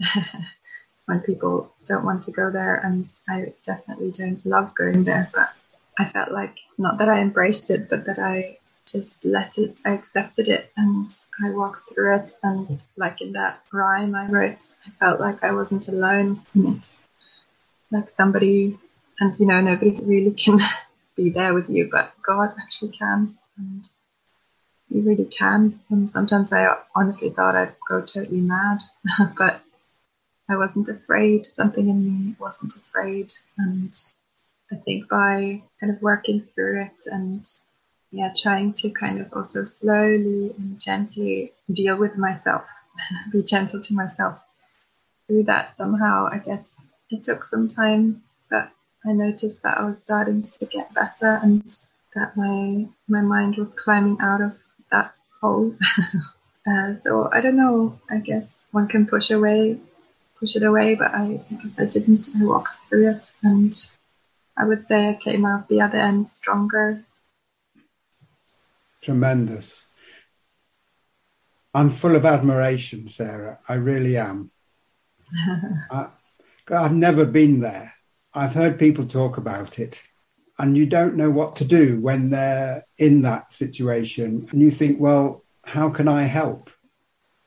when 1.06 1.20
people 1.20 1.72
don't 1.86 2.04
want 2.04 2.22
to 2.22 2.32
go 2.32 2.50
there 2.50 2.76
and 2.76 3.08
I 3.28 3.54
definitely 3.64 4.12
don't 4.12 4.44
love 4.44 4.74
going 4.74 5.04
there 5.04 5.30
but 5.34 5.52
I 5.98 6.08
felt 6.10 6.30
like 6.30 6.54
not 6.76 6.98
that 6.98 7.08
I 7.08 7.20
embraced 7.20 7.70
it 7.70 7.88
but 7.88 8.04
that 8.06 8.18
I 8.18 8.58
just 8.90 9.24
let 9.24 9.58
it, 9.58 9.80
I 9.84 9.92
accepted 9.92 10.48
it 10.48 10.72
and 10.76 11.10
I 11.42 11.50
walked 11.50 11.92
through 11.92 12.16
it. 12.16 12.32
And 12.42 12.80
like 12.96 13.20
in 13.20 13.32
that 13.32 13.60
rhyme 13.72 14.14
I 14.14 14.26
wrote, 14.26 14.68
I 14.86 14.90
felt 14.98 15.20
like 15.20 15.44
I 15.44 15.52
wasn't 15.52 15.88
alone 15.88 16.40
in 16.54 16.76
it. 16.76 16.96
Like 17.90 18.10
somebody, 18.10 18.78
and 19.20 19.38
you 19.38 19.46
know, 19.46 19.60
nobody 19.60 19.98
really 20.02 20.30
can 20.44 20.60
be 21.16 21.30
there 21.30 21.54
with 21.54 21.68
you, 21.68 21.88
but 21.90 22.12
God 22.22 22.54
actually 22.60 22.92
can. 22.92 23.36
And 23.56 23.88
you 24.90 25.02
really 25.02 25.26
can. 25.26 25.80
And 25.90 26.10
sometimes 26.10 26.52
I 26.52 26.76
honestly 26.94 27.30
thought 27.30 27.56
I'd 27.56 27.74
go 27.88 28.00
totally 28.00 28.40
mad, 28.40 28.78
but 29.36 29.62
I 30.48 30.56
wasn't 30.56 30.88
afraid. 30.88 31.46
Something 31.46 31.88
in 31.88 32.04
me 32.04 32.36
wasn't 32.38 32.74
afraid. 32.76 33.32
And 33.58 33.92
I 34.72 34.76
think 34.76 35.08
by 35.08 35.62
kind 35.80 35.92
of 35.92 36.02
working 36.02 36.46
through 36.54 36.82
it 36.82 37.06
and 37.06 37.46
yeah, 38.10 38.32
trying 38.34 38.72
to 38.74 38.90
kind 38.90 39.20
of 39.20 39.32
also 39.34 39.64
slowly 39.64 40.54
and 40.56 40.80
gently 40.80 41.52
deal 41.70 41.96
with 41.96 42.16
myself, 42.16 42.64
be 43.32 43.42
gentle 43.42 43.82
to 43.82 43.94
myself 43.94 44.38
through 45.26 45.44
that 45.44 45.74
somehow. 45.74 46.28
I 46.32 46.38
guess 46.38 46.80
it 47.10 47.24
took 47.24 47.44
some 47.44 47.68
time, 47.68 48.22
but 48.48 48.70
I 49.04 49.12
noticed 49.12 49.62
that 49.62 49.78
I 49.78 49.84
was 49.84 50.02
starting 50.02 50.48
to 50.48 50.66
get 50.66 50.94
better 50.94 51.38
and 51.42 51.62
that 52.14 52.36
my 52.36 52.86
my 53.06 53.20
mind 53.20 53.56
was 53.56 53.68
climbing 53.76 54.18
out 54.20 54.40
of 54.40 54.56
hole. 55.40 55.74
uh, 56.66 56.94
so 57.00 57.28
I 57.32 57.40
don't 57.40 57.56
know. 57.56 57.98
I 58.10 58.18
guess 58.18 58.68
one 58.72 58.88
can 58.88 59.06
push 59.06 59.30
away, 59.30 59.78
push 60.38 60.56
it 60.56 60.62
away, 60.62 60.94
but 60.94 61.12
I, 61.14 61.40
I 61.50 61.54
guess 61.62 61.78
I 61.78 61.86
didn't. 61.86 62.28
I 62.38 62.44
walked 62.44 62.74
through 62.88 63.10
it, 63.10 63.32
and 63.42 63.72
I 64.56 64.64
would 64.64 64.84
say 64.84 65.08
I 65.08 65.14
came 65.14 65.44
out 65.44 65.68
the 65.68 65.80
other 65.80 65.98
end 65.98 66.28
stronger 66.30 67.04
Tremendous. 69.00 69.84
I'm 71.72 71.90
full 71.90 72.16
of 72.16 72.26
admiration, 72.26 73.08
Sarah. 73.08 73.58
I 73.68 73.74
really 73.74 74.16
am. 74.16 74.50
I, 75.90 76.08
I've 76.70 76.94
never 76.94 77.24
been 77.24 77.60
there. 77.60 77.94
I've 78.34 78.54
heard 78.54 78.78
people 78.78 79.06
talk 79.06 79.36
about 79.36 79.78
it, 79.78 80.02
and 80.58 80.76
you 80.76 80.86
don't 80.86 81.16
know 81.16 81.30
what 81.30 81.56
to 81.56 81.64
do 81.64 82.00
when 82.00 82.30
they're 82.30 82.84
in 82.98 83.22
that 83.22 83.52
situation. 83.52 84.48
And 84.50 84.60
you 84.60 84.70
think, 84.70 85.00
well, 85.00 85.44
how 85.64 85.90
can 85.90 86.08
I 86.08 86.24
help? 86.24 86.70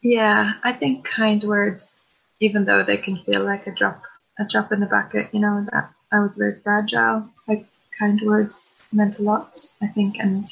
Yeah, 0.02 0.54
I 0.64 0.74
think 0.74 1.06
kind 1.06 1.44
words, 1.44 2.06
even 2.40 2.66
though 2.66 2.84
they 2.84 2.98
can 2.98 3.18
feel 3.24 3.44
like 3.44 3.68
a 3.68 3.72
drop, 3.72 4.02
a 4.40 4.46
drop 4.46 4.72
in 4.72 4.80
the 4.80 4.86
bucket, 4.86 5.30
you 5.34 5.40
know, 5.40 5.66
that 5.72 5.92
I 6.12 6.20
was 6.20 6.38
very 6.38 6.60
fragile. 6.62 7.30
Like 7.48 7.66
kind 7.98 8.20
words 8.26 8.90
meant 8.94 9.20
a 9.20 9.24
lot, 9.24 9.66
I 9.82 9.88
think, 9.88 10.16
and 10.18 10.48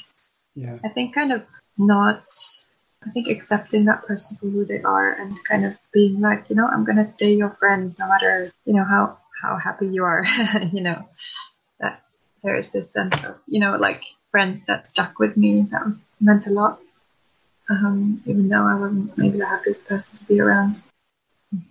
yeah. 0.55 0.77
I 0.83 0.89
think 0.89 1.15
kind 1.15 1.31
of 1.31 1.43
not 1.77 2.25
I 3.05 3.09
think 3.11 3.27
accepting 3.29 3.85
that 3.85 4.05
person 4.05 4.37
for 4.37 4.47
who 4.47 4.65
they 4.65 4.81
are 4.81 5.13
and 5.13 5.37
kind 5.45 5.65
of 5.65 5.77
being 5.93 6.19
like, 6.19 6.49
you 6.49 6.55
know, 6.55 6.67
I'm 6.67 6.83
gonna 6.83 7.05
stay 7.05 7.33
your 7.33 7.51
friend 7.51 7.95
no 7.97 8.07
matter, 8.07 8.51
you 8.65 8.73
know, 8.73 8.83
how 8.83 9.17
how 9.41 9.57
happy 9.57 9.87
you 9.87 10.03
are, 10.03 10.25
you 10.73 10.81
know. 10.81 11.07
There 12.43 12.55
is 12.55 12.71
this 12.71 12.91
sense 12.91 13.23
of, 13.23 13.37
you 13.47 13.59
know, 13.59 13.77
like 13.77 14.03
friends 14.31 14.65
that 14.65 14.87
stuck 14.87 15.19
with 15.19 15.35
me 15.37 15.67
that 15.71 15.85
was 15.85 16.01
meant 16.19 16.47
a 16.47 16.51
lot. 16.51 16.79
Um, 17.69 18.21
even 18.25 18.49
though 18.49 18.65
I 18.65 18.75
wasn't 18.75 19.17
maybe 19.17 19.37
the 19.37 19.45
happiest 19.45 19.87
person 19.87 20.19
to 20.19 20.25
be 20.25 20.39
around. 20.39 20.81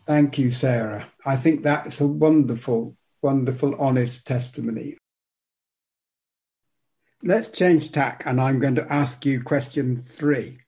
Thank 0.07 0.39
you, 0.39 0.51
Sarah. 0.51 1.09
I 1.27 1.37
think 1.37 1.63
that's 1.63 2.01
a 2.01 2.07
wonderful, 2.07 2.97
wonderful, 3.23 3.75
honest 3.81 4.27
testimony 4.27 4.97
Let's 7.23 7.51
change 7.51 7.91
tack, 7.91 8.23
and 8.27 8.41
I'm 8.41 8.61
going 8.61 8.77
to 8.77 8.93
ask 8.93 9.27
you 9.27 9.43
question 9.43 10.05
three. 10.07 10.61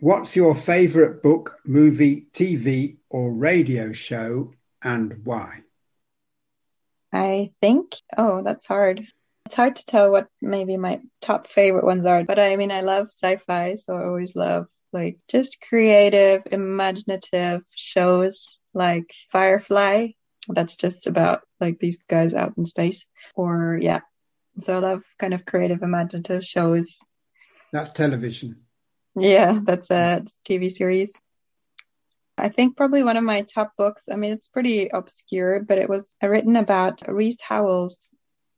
What's 0.00 0.34
your 0.34 0.54
favourite 0.54 1.22
book, 1.22 1.58
movie, 1.66 2.28
TV, 2.32 2.96
or 3.10 3.30
radio 3.30 3.92
show, 3.92 4.54
and 4.82 5.20
why? 5.24 5.64
I 7.12 7.50
think, 7.60 7.96
oh, 8.16 8.42
that's 8.42 8.66
hard. 8.66 9.06
It's 9.46 9.54
hard 9.54 9.76
to 9.76 9.86
tell 9.86 10.10
what 10.10 10.28
maybe 10.42 10.76
my 10.76 11.00
top 11.20 11.48
favorite 11.48 11.84
ones 11.84 12.04
are, 12.04 12.24
but 12.24 12.38
I 12.38 12.56
mean, 12.56 12.70
I 12.70 12.82
love 12.82 13.06
sci 13.06 13.36
fi, 13.36 13.74
so 13.74 13.96
I 13.96 14.04
always 14.04 14.36
love 14.36 14.66
like 14.92 15.18
just 15.28 15.60
creative, 15.60 16.42
imaginative 16.50 17.62
shows 17.74 18.58
like 18.74 19.10
Firefly. 19.32 20.08
That's 20.48 20.76
just 20.76 21.06
about 21.06 21.42
like 21.60 21.78
these 21.78 21.98
guys 22.08 22.34
out 22.34 22.54
in 22.56 22.64
space. 22.64 23.06
Or, 23.34 23.78
yeah, 23.80 24.00
so 24.60 24.76
I 24.76 24.78
love 24.78 25.02
kind 25.18 25.34
of 25.34 25.44
creative, 25.44 25.82
imaginative 25.82 26.44
shows. 26.44 26.98
That's 27.72 27.90
television. 27.90 28.62
Yeah, 29.14 29.60
that's 29.62 29.90
a 29.90 30.24
TV 30.48 30.70
series. 30.70 31.12
I 32.38 32.48
think 32.48 32.76
probably 32.76 33.02
one 33.02 33.16
of 33.16 33.24
my 33.24 33.42
top 33.42 33.72
books. 33.76 34.02
I 34.10 34.16
mean, 34.16 34.32
it's 34.32 34.48
pretty 34.48 34.88
obscure, 34.88 35.60
but 35.60 35.78
it 35.78 35.88
was 35.88 36.14
written 36.22 36.56
about 36.56 37.02
Rees 37.06 37.38
Howells. 37.40 38.08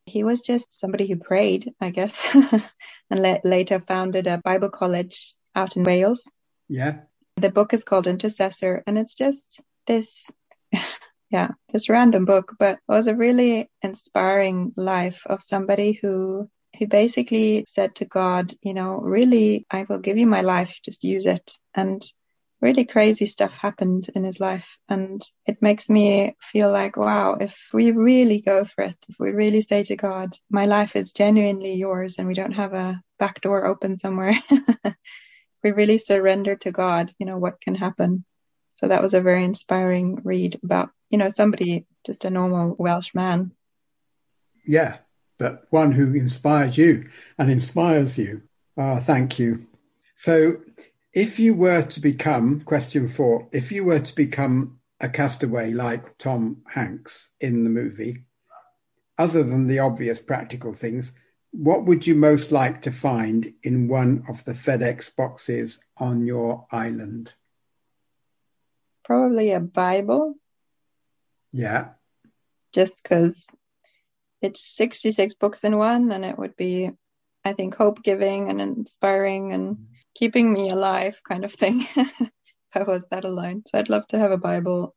He 0.06 0.24
was 0.24 0.40
just 0.40 0.78
somebody 0.78 1.06
who 1.06 1.16
prayed, 1.16 1.72
I 1.80 1.90
guess, 1.90 2.20
and 2.34 3.22
la- 3.22 3.38
later 3.44 3.80
founded 3.80 4.26
a 4.26 4.38
Bible 4.38 4.70
college 4.70 5.34
out 5.54 5.76
in 5.76 5.84
Wales. 5.84 6.28
Yeah. 6.68 7.00
The 7.36 7.50
book 7.50 7.72
is 7.72 7.84
called 7.84 8.06
Intercessor, 8.06 8.82
and 8.86 8.98
it's 8.98 9.14
just 9.14 9.60
this 9.86 10.30
yeah, 11.30 11.48
this 11.72 11.88
random 11.88 12.24
book, 12.24 12.54
but 12.58 12.74
it 12.76 12.92
was 12.92 13.06
a 13.06 13.14
really 13.14 13.70
inspiring 13.82 14.72
life 14.76 15.22
of 15.26 15.42
somebody 15.42 15.92
who 15.92 16.50
he 16.72 16.86
basically 16.86 17.64
said 17.68 17.94
to 17.96 18.04
God, 18.04 18.52
you 18.62 18.74
know, 18.74 18.96
really, 18.96 19.66
I 19.70 19.86
will 19.88 19.98
give 19.98 20.18
you 20.18 20.26
my 20.26 20.40
life, 20.40 20.76
just 20.84 21.04
use 21.04 21.26
it. 21.26 21.52
And 21.74 22.02
really 22.60 22.84
crazy 22.84 23.26
stuff 23.26 23.56
happened 23.56 24.08
in 24.14 24.24
his 24.24 24.40
life. 24.40 24.78
And 24.88 25.22
it 25.46 25.62
makes 25.62 25.88
me 25.88 26.36
feel 26.40 26.70
like, 26.70 26.96
wow, 26.96 27.34
if 27.40 27.70
we 27.72 27.92
really 27.92 28.40
go 28.40 28.64
for 28.64 28.84
it, 28.84 28.96
if 29.08 29.16
we 29.18 29.30
really 29.30 29.62
say 29.62 29.82
to 29.84 29.96
God, 29.96 30.36
my 30.50 30.66
life 30.66 30.96
is 30.96 31.12
genuinely 31.12 31.74
yours 31.74 32.18
and 32.18 32.28
we 32.28 32.34
don't 32.34 32.52
have 32.52 32.74
a 32.74 33.00
back 33.18 33.40
door 33.40 33.64
open 33.66 33.96
somewhere, 33.96 34.34
we 35.64 35.72
really 35.72 35.98
surrender 35.98 36.56
to 36.56 36.70
God, 36.70 37.12
you 37.18 37.26
know, 37.26 37.38
what 37.38 37.60
can 37.60 37.74
happen. 37.74 38.24
So 38.74 38.88
that 38.88 39.02
was 39.02 39.14
a 39.14 39.20
very 39.20 39.44
inspiring 39.44 40.20
read 40.24 40.58
about, 40.62 40.90
you 41.10 41.18
know, 41.18 41.28
somebody, 41.28 41.86
just 42.06 42.24
a 42.24 42.30
normal 42.30 42.74
Welsh 42.78 43.14
man. 43.14 43.52
Yeah, 44.66 44.98
but 45.38 45.66
one 45.70 45.92
who 45.92 46.14
inspires 46.14 46.76
you 46.76 47.08
and 47.38 47.50
inspires 47.50 48.18
you. 48.18 48.42
Ah, 48.76 49.00
thank 49.00 49.38
you. 49.38 49.66
So 50.16 50.58
if 51.12 51.38
you 51.38 51.54
were 51.54 51.82
to 51.82 52.00
become, 52.00 52.60
question 52.60 53.08
four, 53.08 53.48
if 53.52 53.72
you 53.72 53.84
were 53.84 54.00
to 54.00 54.14
become 54.14 54.78
a 55.00 55.08
castaway 55.08 55.72
like 55.72 56.18
Tom 56.18 56.62
Hanks 56.68 57.30
in 57.40 57.64
the 57.64 57.70
movie, 57.70 58.24
other 59.18 59.42
than 59.42 59.66
the 59.66 59.80
obvious 59.80 60.22
practical 60.22 60.72
things, 60.72 61.12
what 61.52 61.84
would 61.84 62.06
you 62.06 62.14
most 62.14 62.52
like 62.52 62.82
to 62.82 62.92
find 62.92 63.54
in 63.62 63.88
one 63.88 64.24
of 64.28 64.44
the 64.44 64.52
FedEx 64.52 65.14
boxes 65.16 65.80
on 65.96 66.24
your 66.24 66.66
island? 66.70 67.32
Probably 69.04 69.50
a 69.50 69.60
Bible. 69.60 70.34
Yeah. 71.52 71.88
Just 72.72 73.02
because 73.02 73.48
it's 74.40 74.64
66 74.76 75.34
books 75.34 75.64
in 75.64 75.76
one, 75.76 76.12
and 76.12 76.24
it 76.24 76.38
would 76.38 76.56
be, 76.56 76.92
I 77.44 77.52
think, 77.52 77.74
hope 77.74 78.04
giving 78.04 78.48
and 78.48 78.60
inspiring 78.60 79.52
and 79.52 79.74
mm-hmm. 79.74 79.92
Keeping 80.20 80.52
me 80.52 80.68
alive 80.70 81.18
kind 81.26 81.44
of 81.44 81.52
thing. 81.52 81.86
I 82.74 82.82
was 82.82 83.06
that 83.10 83.24
alone. 83.24 83.62
So 83.66 83.78
I'd 83.78 83.88
love 83.88 84.06
to 84.08 84.18
have 84.18 84.30
a 84.30 84.36
Bible. 84.36 84.94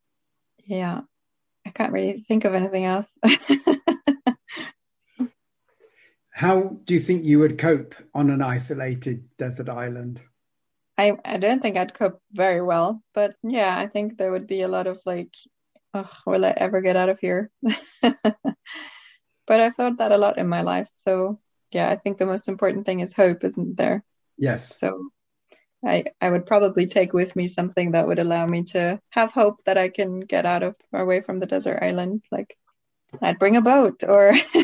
Yeah. 0.64 1.00
I 1.66 1.70
can't 1.70 1.92
really 1.92 2.24
think 2.28 2.44
of 2.44 2.54
anything 2.54 2.84
else. 2.84 3.08
How 6.30 6.76
do 6.84 6.92
you 6.94 7.00
think 7.00 7.24
you 7.24 7.38
would 7.38 7.58
cope 7.58 7.94
on 8.12 8.28
an 8.28 8.42
isolated 8.42 9.24
desert 9.38 9.70
island? 9.70 10.20
I, 10.98 11.16
I 11.24 11.38
don't 11.38 11.62
think 11.62 11.78
I'd 11.78 11.94
cope 11.94 12.20
very 12.32 12.60
well, 12.60 13.02
but 13.14 13.34
yeah, 13.42 13.76
I 13.76 13.86
think 13.86 14.18
there 14.18 14.30
would 14.30 14.46
be 14.46 14.60
a 14.60 14.68
lot 14.68 14.86
of 14.86 15.00
like, 15.06 15.34
oh, 15.94 16.10
will 16.26 16.44
I 16.44 16.52
ever 16.56 16.82
get 16.82 16.96
out 16.96 17.08
of 17.08 17.18
here? 17.18 17.50
but 18.02 18.16
I've 19.48 19.74
thought 19.74 19.98
that 19.98 20.12
a 20.12 20.18
lot 20.18 20.38
in 20.38 20.48
my 20.48 20.60
life. 20.62 20.88
So 20.98 21.40
yeah, 21.70 21.88
I 21.88 21.96
think 21.96 22.18
the 22.18 22.26
most 22.26 22.46
important 22.48 22.84
thing 22.84 23.00
is 23.00 23.12
hope, 23.12 23.42
isn't 23.42 23.76
there? 23.76 24.04
Yes. 24.36 24.78
So 24.78 25.10
I, 25.84 26.04
I 26.20 26.30
would 26.30 26.46
probably 26.46 26.86
take 26.86 27.12
with 27.12 27.36
me 27.36 27.46
something 27.46 27.92
that 27.92 28.06
would 28.06 28.18
allow 28.18 28.46
me 28.46 28.64
to 28.64 29.00
have 29.10 29.32
hope 29.32 29.60
that 29.64 29.78
I 29.78 29.88
can 29.88 30.20
get 30.20 30.46
out 30.46 30.62
of 30.62 30.76
away 30.92 31.20
from 31.20 31.40
the 31.40 31.46
desert 31.46 31.80
island. 31.82 32.22
Like 32.30 32.56
I'd 33.22 33.38
bring 33.38 33.56
a 33.56 33.62
boat 33.62 34.02
or 34.06 34.34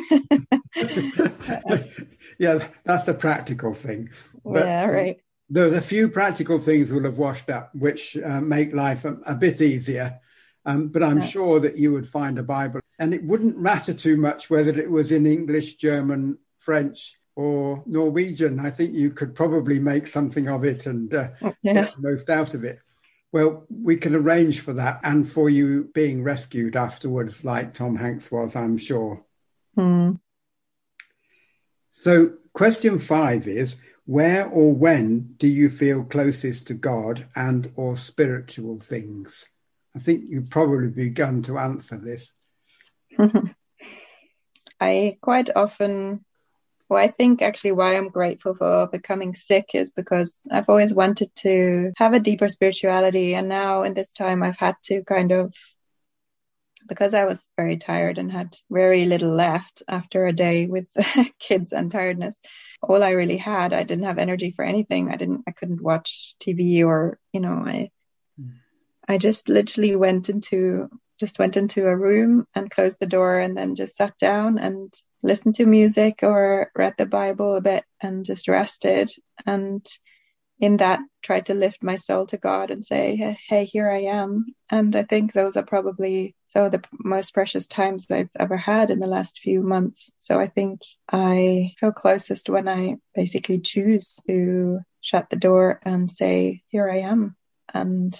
yeah, 2.39 2.67
that's 2.85 3.05
the 3.05 3.17
practical 3.19 3.75
thing. 3.75 4.11
But 4.45 4.67
yeah, 4.67 4.85
right. 4.87 5.17
There's 5.49 5.75
a 5.75 5.81
few 5.81 6.09
practical 6.09 6.59
things 6.61 6.93
will 6.93 7.05
have 7.05 7.19
washed 7.19 7.51
up, 7.51 7.75
which 7.75 8.17
uh, 8.17 8.41
make 8.41 8.73
life 8.73 9.05
a, 9.05 9.17
a, 9.27 9.35
bit 9.35 9.61
easier. 9.61 10.21
Um, 10.65 10.89
but 10.89 11.03
I'm 11.03 11.19
yeah. 11.19 11.27
sure 11.27 11.59
that 11.61 11.77
you 11.77 11.93
would 11.93 12.09
find 12.09 12.39
a 12.39 12.43
Bible, 12.45 12.81
and 13.01 13.13
it 13.13 13.25
wouldn't 13.25 13.59
matter 13.59 13.93
too 13.93 14.17
much 14.17 14.49
whether 14.49 14.79
it 14.79 14.89
was 14.89 15.11
in 15.11 15.27
English, 15.27 15.75
German, 15.75 16.39
French, 16.61 17.17
or 17.41 17.83
Norwegian. 17.87 18.61
I 18.61 18.71
think 18.71 18.93
you 18.93 19.11
could 19.11 19.35
probably 19.35 19.79
make 19.79 20.07
something 20.07 20.47
of 20.47 20.63
it 20.63 20.85
and 20.85 21.13
uh, 21.15 21.29
yeah. 21.63 21.73
get 21.73 21.97
the 21.97 22.03
most 22.03 22.29
out 22.29 22.53
of 22.53 22.65
it. 22.65 22.81
Well, 23.33 23.65
we 23.71 23.97
can 23.97 24.15
arrange 24.15 24.61
for 24.61 24.75
that 24.75 25.01
and 25.05 25.27
for 25.27 25.49
you 25.49 25.91
being 25.95 26.23
rescued 26.23 26.77
afterwards, 26.77 27.43
like 27.43 27.73
Tom 27.73 27.97
Hanks 27.97 28.31
was, 28.31 28.57
I'm 28.57 28.77
sure. 28.77 29.25
Mm. 29.79 30.21
So, 31.93 32.33
question 32.53 32.99
five 32.99 33.49
is 33.49 33.77
where 34.05 34.47
or 34.47 34.75
when 34.75 35.35
do 35.39 35.47
you 35.47 35.71
feel 35.71 36.05
closest 36.05 36.67
to 36.67 36.75
God 36.75 37.27
and 37.35 37.73
or 37.75 37.97
spiritual 37.97 38.81
things? 38.81 39.47
I 39.97 40.01
think 40.01 40.25
you've 40.29 40.51
probably 40.51 40.89
begun 40.89 41.41
to 41.43 41.57
answer 41.57 41.97
this. 41.97 42.31
I 44.81 45.17
quite 45.23 45.51
often 45.57 46.25
well, 46.91 47.03
I 47.03 47.07
think 47.07 47.41
actually 47.41 47.71
why 47.71 47.97
I'm 47.97 48.09
grateful 48.09 48.53
for 48.53 48.89
becoming 48.89 49.37
sick 49.37 49.71
is 49.75 49.93
because 49.93 50.37
I've 50.51 50.69
always 50.69 50.93
wanted 50.93 51.33
to 51.37 51.93
have 51.97 52.15
a 52.15 52.21
deeper 52.21 52.49
spirituality. 52.49 53.35
And 53.37 53.49
now 53.49 53.85
in 53.85 53.95
this 53.95 54.13
time, 54.13 54.43
I've 54.43 54.59
had 54.59 54.75
to 54.87 55.05
kind 55.05 55.31
of, 55.31 55.55
because 56.89 57.15
I 57.15 57.27
was 57.27 57.47
very 57.57 57.77
tired 57.77 58.19
and 58.19 58.33
had 58.33 58.57
very 58.69 59.05
little 59.05 59.31
left 59.31 59.85
after 59.87 60.27
a 60.27 60.33
day 60.33 60.67
with 60.67 60.89
kids 61.39 61.73
and 61.73 61.93
tiredness. 61.93 62.37
All 62.83 63.05
I 63.05 63.11
really 63.11 63.37
had, 63.37 63.73
I 63.73 63.85
didn't 63.85 64.07
have 64.07 64.19
energy 64.19 64.51
for 64.51 64.65
anything. 64.65 65.13
I 65.13 65.17
didn't, 65.17 65.45
I 65.47 65.53
couldn't 65.53 65.83
watch 65.83 66.35
TV 66.41 66.85
or, 66.85 67.21
you 67.33 67.39
know, 67.41 67.63
I. 67.65 67.91
I 69.09 69.19
just 69.19 69.49
literally 69.49 69.95
went 69.95 70.29
into, 70.29 70.89
just 71.21 71.39
went 71.39 71.57
into 71.57 71.87
a 71.87 71.97
room 71.97 72.47
and 72.55 72.71
closed 72.71 72.99
the 72.99 73.07
door 73.07 73.39
and 73.39 73.57
then 73.57 73.75
just 73.77 73.97
sat 73.97 74.17
down 74.19 74.59
and 74.59 74.93
listened 75.23 75.57
to 75.57 75.67
music 75.67 76.21
or 76.23 76.71
read 76.75 76.95
the 76.97 77.07
Bible 77.07 77.55
a 77.55 77.61
bit 77.61 77.85
and 78.01 78.25
just 78.25 78.49
rested. 78.49 79.13
And 79.47 79.87
in 80.59 80.77
that, 80.79 81.01
tried 81.23 81.47
to 81.47 81.55
lift 81.55 81.83
my 81.83 81.97
soul 81.97 82.27
to 82.27 82.37
God 82.37 82.71
and 82.71 82.85
say, 82.85 83.37
Hey, 83.49 83.65
here 83.65 83.91
I 83.91 84.03
am. 84.03 84.47
And 84.71 84.95
I 84.95 85.03
think 85.05 85.33
those 85.33 85.57
are 85.57 85.65
probably 85.65 86.35
some 86.47 86.67
of 86.67 86.73
the 86.73 86.83
most 86.93 87.33
precious 87.33 87.67
times 87.67 88.07
I've 88.11 88.31
ever 88.39 88.57
had 88.57 88.91
in 88.91 89.01
the 89.01 89.07
last 89.07 89.39
few 89.39 89.63
months. 89.63 90.11
So 90.19 90.39
I 90.39 90.49
think 90.49 90.83
I 91.11 91.73
feel 91.79 91.93
closest 91.93 92.49
when 92.49 92.69
I 92.69 92.97
basically 93.15 93.61
choose 93.61 94.17
to 94.27 94.81
shut 95.01 95.31
the 95.31 95.37
door 95.37 95.81
and 95.83 96.11
say, 96.11 96.63
Here 96.69 96.91
I 96.91 97.01
am. 97.01 97.37
And 97.73 98.19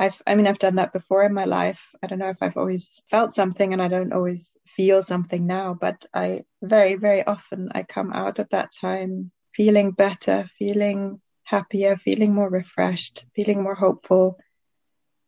I've, 0.00 0.22
I 0.26 0.34
mean, 0.34 0.46
I've 0.46 0.58
done 0.58 0.76
that 0.76 0.94
before 0.94 1.24
in 1.24 1.34
my 1.34 1.44
life. 1.44 1.86
I 2.02 2.06
don't 2.06 2.18
know 2.18 2.30
if 2.30 2.38
I've 2.40 2.56
always 2.56 3.02
felt 3.10 3.34
something 3.34 3.74
and 3.74 3.82
I 3.82 3.88
don't 3.88 4.14
always 4.14 4.56
feel 4.66 5.02
something 5.02 5.46
now, 5.46 5.76
but 5.78 6.06
I 6.14 6.44
very, 6.62 6.94
very 6.94 7.22
often 7.22 7.68
I 7.74 7.82
come 7.82 8.10
out 8.10 8.38
of 8.38 8.48
that 8.48 8.72
time 8.72 9.30
feeling 9.54 9.90
better, 9.90 10.48
feeling 10.58 11.20
happier, 11.44 11.98
feeling 11.98 12.32
more 12.32 12.48
refreshed, 12.48 13.26
feeling 13.36 13.62
more 13.62 13.74
hopeful. 13.74 14.38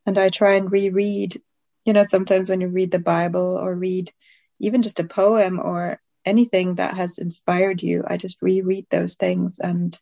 And 0.07 0.17
I 0.17 0.31
try 0.31 0.55
and 0.55 0.73
reread, 0.73 1.39
you 1.85 1.93
know, 1.93 2.05
sometimes 2.05 2.49
when 2.49 2.63
you 2.63 2.69
read 2.69 2.93
the 2.93 2.99
Bible 2.99 3.59
or 3.61 3.75
read 3.75 4.11
even 4.59 4.81
just 4.81 5.01
a 5.01 5.05
poem 5.05 5.61
or 5.61 6.01
anything 6.25 6.77
that 6.77 6.95
has 6.95 7.19
inspired 7.19 7.83
you, 7.83 8.05
I 8.07 8.17
just 8.17 8.41
reread 8.41 8.87
those 8.89 9.17
things 9.17 9.59
and 9.59 10.01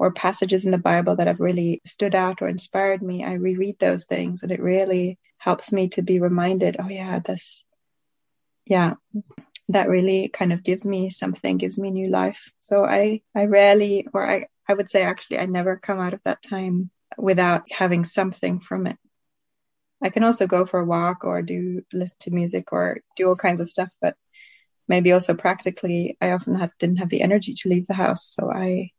or 0.00 0.10
passages 0.10 0.64
in 0.64 0.70
the 0.70 0.78
Bible 0.78 1.16
that 1.16 1.26
have 1.26 1.40
really 1.40 1.82
stood 1.84 2.14
out 2.14 2.40
or 2.40 2.48
inspired 2.48 3.02
me, 3.02 3.22
I 3.22 3.34
reread 3.34 3.78
those 3.78 4.06
things 4.06 4.42
and 4.42 4.50
it 4.50 4.58
really 4.58 5.18
helps 5.36 5.74
me 5.74 5.90
to 5.90 6.00
be 6.00 6.20
reminded, 6.20 6.78
oh 6.78 6.88
yeah, 6.88 7.18
this, 7.18 7.62
yeah, 8.64 8.94
that 9.68 9.90
really 9.90 10.28
kind 10.28 10.54
of 10.54 10.62
gives 10.62 10.86
me 10.86 11.10
something, 11.10 11.58
gives 11.58 11.76
me 11.76 11.90
new 11.90 12.08
life. 12.08 12.50
So 12.60 12.82
I, 12.82 13.20
I 13.34 13.44
rarely, 13.44 14.06
or 14.14 14.26
I, 14.26 14.46
I 14.66 14.72
would 14.72 14.88
say 14.88 15.02
actually, 15.02 15.38
I 15.38 15.44
never 15.44 15.76
come 15.76 16.00
out 16.00 16.14
of 16.14 16.22
that 16.24 16.40
time 16.40 16.88
without 17.18 17.64
having 17.70 18.06
something 18.06 18.60
from 18.60 18.86
it. 18.86 18.96
I 20.02 20.08
can 20.08 20.24
also 20.24 20.46
go 20.46 20.64
for 20.64 20.80
a 20.80 20.86
walk 20.86 21.24
or 21.24 21.42
do 21.42 21.82
listen 21.92 22.16
to 22.20 22.30
music 22.30 22.72
or 22.72 23.00
do 23.16 23.28
all 23.28 23.36
kinds 23.36 23.60
of 23.60 23.68
stuff, 23.68 23.90
but 24.00 24.16
maybe 24.88 25.12
also 25.12 25.34
practically, 25.34 26.16
I 26.22 26.30
often 26.30 26.54
had, 26.54 26.70
didn't 26.78 27.00
have 27.00 27.10
the 27.10 27.20
energy 27.20 27.52
to 27.52 27.68
leave 27.68 27.86
the 27.86 27.92
house. 27.92 28.24
So 28.34 28.50
I, 28.50 28.92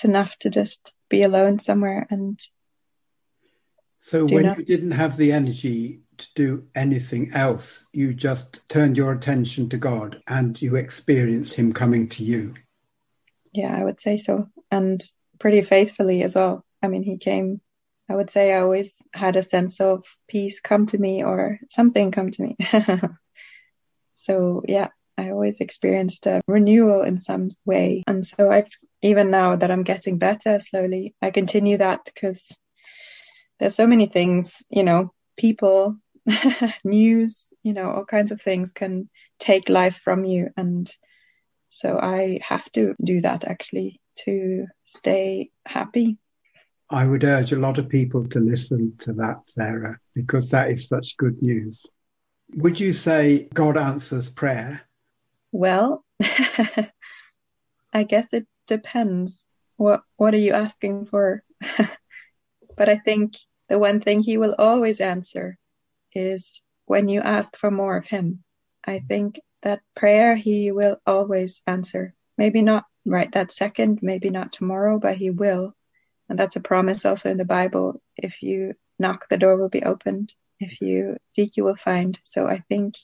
it's 0.00 0.04
enough 0.06 0.34
to 0.38 0.48
just 0.48 0.94
be 1.10 1.22
alone 1.24 1.58
somewhere 1.58 2.06
and 2.08 2.40
so 3.98 4.24
when 4.24 4.46
you 4.56 4.64
didn't 4.64 4.92
have 4.92 5.18
the 5.18 5.30
energy 5.30 6.00
to 6.16 6.26
do 6.34 6.64
anything 6.74 7.30
else 7.34 7.84
you 7.92 8.14
just 8.14 8.66
turned 8.70 8.96
your 8.96 9.12
attention 9.12 9.68
to 9.68 9.76
god 9.76 10.22
and 10.26 10.60
you 10.62 10.76
experienced 10.76 11.52
him 11.52 11.72
coming 11.72 12.08
to 12.08 12.24
you. 12.24 12.54
Yeah 13.52 13.76
i 13.76 13.84
would 13.84 14.00
say 14.00 14.16
so. 14.16 14.48
And 14.70 15.02
pretty 15.38 15.62
faithfully 15.62 16.22
as 16.22 16.34
well. 16.34 16.64
I 16.82 16.88
mean 16.88 17.02
he 17.02 17.18
came. 17.18 17.60
I 18.08 18.16
would 18.16 18.30
say 18.30 18.54
i 18.54 18.60
always 18.60 19.02
had 19.12 19.36
a 19.36 19.42
sense 19.42 19.80
of 19.80 20.04
peace 20.28 20.60
come 20.60 20.86
to 20.86 20.98
me 20.98 21.24
or 21.24 21.58
something 21.68 22.10
come 22.10 22.30
to 22.30 22.42
me. 22.42 22.56
So 24.16 24.62
yeah 24.66 24.88
I 25.18 25.30
always 25.30 25.60
experienced 25.60 26.26
a 26.26 26.40
renewal 26.46 27.02
in 27.02 27.18
some 27.18 27.50
way. 27.66 28.02
And 28.06 28.24
so 28.24 28.50
I've 28.50 28.68
even 29.02 29.30
now 29.30 29.56
that 29.56 29.70
I'm 29.70 29.82
getting 29.82 30.18
better 30.18 30.60
slowly, 30.60 31.14
I 31.22 31.30
continue 31.30 31.78
that 31.78 32.04
because 32.04 32.58
there's 33.58 33.74
so 33.74 33.86
many 33.86 34.06
things, 34.06 34.62
you 34.70 34.84
know, 34.84 35.12
people, 35.36 35.96
news, 36.84 37.48
you 37.62 37.72
know, 37.72 37.90
all 37.90 38.04
kinds 38.04 38.32
of 38.32 38.40
things 38.40 38.72
can 38.72 39.08
take 39.38 39.68
life 39.68 39.96
from 39.96 40.24
you. 40.24 40.50
And 40.56 40.90
So 41.68 41.98
I 41.98 42.40
have 42.42 42.70
to 42.72 42.94
do 43.02 43.20
that 43.22 43.44
actually 43.44 44.00
to 44.24 44.66
stay 44.84 45.50
happy. 45.64 46.18
I 46.90 47.06
would 47.06 47.22
urge 47.22 47.52
a 47.52 47.58
lot 47.58 47.78
of 47.78 47.88
people 47.88 48.26
to 48.28 48.40
listen 48.40 48.94
to 49.00 49.12
that, 49.14 49.48
Sarah, 49.48 49.98
because 50.14 50.50
that 50.50 50.70
is 50.70 50.88
such 50.88 51.16
good 51.16 51.40
news. 51.40 51.86
Would 52.56 52.80
you 52.80 52.92
say 52.92 53.48
God 53.54 53.76
answers 53.78 54.28
prayer? 54.28 54.82
Well, 55.52 56.04
I 57.92 58.02
guess 58.02 58.32
it 58.32 58.46
depends. 58.70 59.44
What 59.76 60.02
what 60.16 60.32
are 60.32 60.44
you 60.46 60.54
asking 60.54 61.06
for? 61.06 61.42
but 62.76 62.88
I 62.88 62.96
think 62.96 63.34
the 63.68 63.78
one 63.78 64.00
thing 64.00 64.22
he 64.22 64.38
will 64.38 64.54
always 64.58 65.00
answer 65.00 65.58
is 66.14 66.62
when 66.86 67.08
you 67.08 67.20
ask 67.20 67.56
for 67.56 67.70
more 67.70 67.96
of 67.96 68.06
him. 68.06 68.42
I 68.86 69.00
think 69.00 69.40
that 69.62 69.82
prayer 69.94 70.34
he 70.34 70.72
will 70.72 70.96
always 71.06 71.62
answer. 71.66 72.14
Maybe 72.38 72.62
not 72.62 72.84
right 73.04 73.30
that 73.32 73.52
second, 73.52 73.98
maybe 74.02 74.30
not 74.30 74.52
tomorrow, 74.52 74.98
but 74.98 75.16
he 75.16 75.30
will. 75.30 75.74
And 76.28 76.38
that's 76.38 76.56
a 76.56 76.60
promise 76.60 77.04
also 77.04 77.30
in 77.30 77.36
the 77.36 77.44
Bible. 77.44 78.00
If 78.16 78.42
you 78.42 78.74
knock, 78.98 79.28
the 79.28 79.38
door 79.38 79.56
will 79.56 79.68
be 79.68 79.82
opened. 79.82 80.32
If 80.60 80.80
you 80.80 81.16
seek, 81.34 81.56
you 81.56 81.64
will 81.64 81.76
find. 81.76 82.18
So 82.24 82.46
I 82.46 82.58
think, 82.68 82.94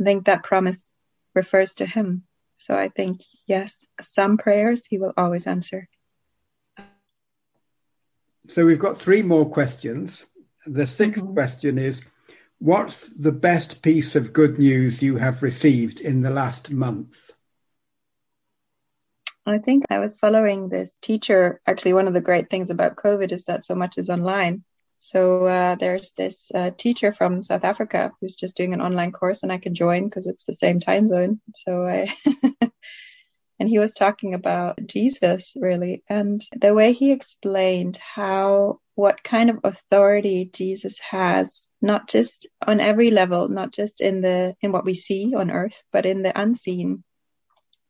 I 0.00 0.04
think 0.04 0.26
that 0.26 0.42
promise 0.42 0.92
refers 1.34 1.74
to 1.76 1.86
him. 1.86 2.24
So 2.60 2.76
I 2.76 2.90
think, 2.90 3.22
yes, 3.46 3.86
some 4.02 4.36
prayers 4.36 4.84
he 4.84 4.98
will 4.98 5.14
always 5.16 5.46
answer. 5.46 5.88
So 8.48 8.66
we've 8.66 8.78
got 8.78 8.98
three 8.98 9.22
more 9.22 9.48
questions. 9.48 10.26
The 10.66 10.82
6th 10.82 11.14
mm-hmm. 11.14 11.32
question 11.32 11.78
is 11.78 12.02
What's 12.58 13.08
the 13.08 13.32
best 13.32 13.80
piece 13.80 14.14
of 14.14 14.34
good 14.34 14.58
news 14.58 15.00
you 15.00 15.16
have 15.16 15.42
received 15.42 15.98
in 15.98 16.20
the 16.20 16.28
last 16.28 16.70
month? 16.70 17.30
I 19.46 19.56
think 19.56 19.86
I 19.88 19.98
was 19.98 20.18
following 20.18 20.68
this 20.68 20.98
teacher. 20.98 21.62
Actually, 21.66 21.94
one 21.94 22.08
of 22.08 22.12
the 22.12 22.20
great 22.20 22.50
things 22.50 22.68
about 22.68 22.96
COVID 22.96 23.32
is 23.32 23.44
that 23.44 23.64
so 23.64 23.74
much 23.74 23.96
is 23.96 24.10
online. 24.10 24.64
So 25.02 25.46
uh, 25.46 25.76
there's 25.76 26.12
this 26.12 26.52
uh, 26.54 26.72
teacher 26.76 27.14
from 27.14 27.42
South 27.42 27.64
Africa 27.64 28.12
who's 28.20 28.36
just 28.36 28.54
doing 28.54 28.74
an 28.74 28.82
online 28.82 29.12
course, 29.12 29.42
and 29.42 29.50
I 29.50 29.56
can 29.56 29.74
join 29.74 30.04
because 30.04 30.26
it's 30.26 30.44
the 30.44 30.54
same 30.54 30.78
time 30.78 31.08
zone. 31.08 31.40
So 31.54 31.86
I, 31.86 32.14
and 33.58 33.66
he 33.66 33.78
was 33.78 33.94
talking 33.94 34.34
about 34.34 34.78
Jesus 34.86 35.54
really, 35.58 36.04
and 36.06 36.44
the 36.54 36.74
way 36.74 36.92
he 36.92 37.12
explained 37.12 37.96
how 37.96 38.80
what 38.94 39.24
kind 39.24 39.48
of 39.48 39.60
authority 39.64 40.50
Jesus 40.52 40.98
has, 40.98 41.66
not 41.80 42.06
just 42.06 42.46
on 42.66 42.78
every 42.78 43.10
level, 43.10 43.48
not 43.48 43.72
just 43.72 44.02
in 44.02 44.20
the 44.20 44.54
in 44.60 44.70
what 44.70 44.84
we 44.84 44.92
see 44.92 45.34
on 45.34 45.50
earth, 45.50 45.82
but 45.92 46.04
in 46.04 46.22
the 46.22 46.38
unseen. 46.38 47.04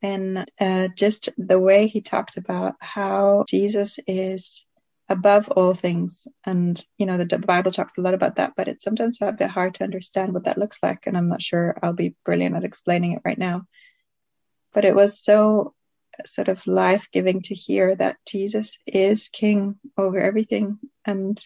And 0.00 0.48
uh, 0.60 0.88
just 0.94 1.28
the 1.36 1.58
way 1.58 1.88
he 1.88 2.02
talked 2.02 2.36
about 2.36 2.76
how 2.78 3.44
Jesus 3.48 3.98
is 4.06 4.64
above 5.10 5.48
all 5.50 5.74
things. 5.74 6.28
And, 6.44 6.82
you 6.96 7.04
know, 7.04 7.18
the 7.18 7.38
Bible 7.38 7.72
talks 7.72 7.98
a 7.98 8.00
lot 8.00 8.14
about 8.14 8.36
that, 8.36 8.54
but 8.56 8.68
it's 8.68 8.84
sometimes 8.84 9.18
a 9.20 9.32
bit 9.32 9.50
hard 9.50 9.74
to 9.74 9.84
understand 9.84 10.32
what 10.32 10.44
that 10.44 10.56
looks 10.56 10.78
like. 10.82 11.06
And 11.06 11.16
I'm 11.16 11.26
not 11.26 11.42
sure 11.42 11.76
I'll 11.82 11.92
be 11.92 12.14
brilliant 12.24 12.56
at 12.56 12.64
explaining 12.64 13.12
it 13.12 13.22
right 13.24 13.38
now. 13.38 13.66
But 14.72 14.84
it 14.84 14.94
was 14.94 15.20
so 15.20 15.74
sort 16.24 16.48
of 16.48 16.64
life 16.66 17.08
giving 17.12 17.42
to 17.42 17.54
hear 17.54 17.94
that 17.96 18.18
Jesus 18.26 18.78
is 18.86 19.28
king 19.28 19.80
over 19.98 20.18
everything. 20.18 20.78
And 21.04 21.44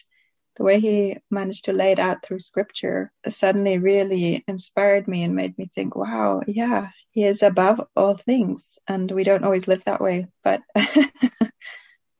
the 0.57 0.63
way 0.63 0.79
he 0.79 1.17
managed 1.31 1.65
to 1.65 1.73
lay 1.73 1.91
it 1.91 1.99
out 1.99 2.23
through 2.23 2.39
scripture 2.39 3.11
suddenly 3.27 3.79
really 3.79 4.43
inspired 4.47 5.07
me 5.07 5.23
and 5.23 5.35
made 5.35 5.57
me 5.57 5.69
think, 5.73 5.95
wow, 5.95 6.41
yeah, 6.47 6.89
he 7.09 7.23
is 7.23 7.41
above 7.41 7.81
all 7.95 8.15
things. 8.15 8.77
And 8.87 9.09
we 9.09 9.23
don't 9.23 9.43
always 9.43 9.67
live 9.67 9.83
that 9.85 10.01
way, 10.01 10.27
but 10.43 10.61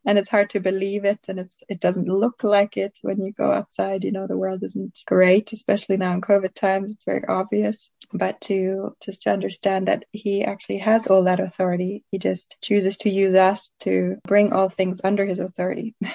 and 0.06 0.18
it's 0.18 0.30
hard 0.30 0.50
to 0.52 0.60
believe 0.60 1.06
it 1.06 1.20
and 1.28 1.40
it's 1.40 1.56
it 1.68 1.80
doesn't 1.80 2.08
look 2.08 2.44
like 2.44 2.78
it 2.78 2.98
when 3.02 3.22
you 3.22 3.32
go 3.32 3.52
outside 3.52 4.04
you 4.04 4.12
know 4.12 4.28
the 4.28 4.38
world 4.38 4.64
isn't 4.64 5.00
great 5.06 5.52
especially 5.52 5.98
now 5.98 6.14
in 6.14 6.22
covid 6.22 6.54
times 6.54 6.92
it's 6.92 7.06
very 7.06 7.26
obvious. 7.28 7.90
But 8.14 8.40
to 8.42 8.96
just 9.04 9.24
to 9.24 9.32
understand 9.32 9.88
that 9.88 10.06
he 10.12 10.44
actually 10.44 10.78
has 10.78 11.08
all 11.08 11.24
that 11.24 11.40
authority 11.40 12.04
he 12.12 12.20
just 12.20 12.58
chooses 12.62 12.98
to 12.98 13.10
use 13.10 13.36
us 13.36 13.72
to 13.82 14.18
bring 14.28 14.54
all 14.54 14.70
things 14.70 15.02
under 15.04 15.26
his 15.26 15.40
authority. 15.40 15.96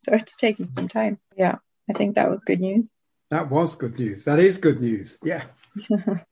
So 0.00 0.14
it's 0.14 0.36
taken 0.36 0.70
some 0.70 0.86
time. 0.86 1.18
Yeah 1.36 1.56
i 1.90 1.92
think 1.92 2.14
that 2.14 2.30
was 2.30 2.40
good 2.40 2.60
news. 2.60 2.92
That 3.30 3.50
was 3.50 3.74
good 3.74 3.98
news. 3.98 4.24
That 4.24 4.38
is 4.38 4.58
good 4.58 4.80
news. 4.80 5.18
Yeah. 5.22 5.44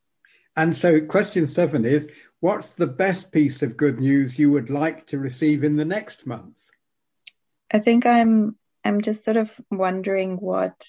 And 0.56 0.74
so 0.74 1.02
question 1.02 1.46
seven 1.46 1.84
is 1.84 2.08
what's 2.40 2.70
the 2.70 2.86
best 2.86 3.30
piece 3.30 3.62
of 3.62 3.76
good 3.76 4.00
news 4.00 4.38
you 4.38 4.50
would 4.50 4.70
like 4.70 5.06
to 5.08 5.18
receive 5.18 5.62
in 5.62 5.76
the 5.76 5.84
next 5.84 6.26
month 6.26 6.54
I 7.72 7.78
think 7.78 8.06
I'm 8.06 8.56
I'm 8.84 9.00
just 9.00 9.24
sort 9.24 9.36
of 9.36 9.52
wondering 9.70 10.36
what 10.36 10.88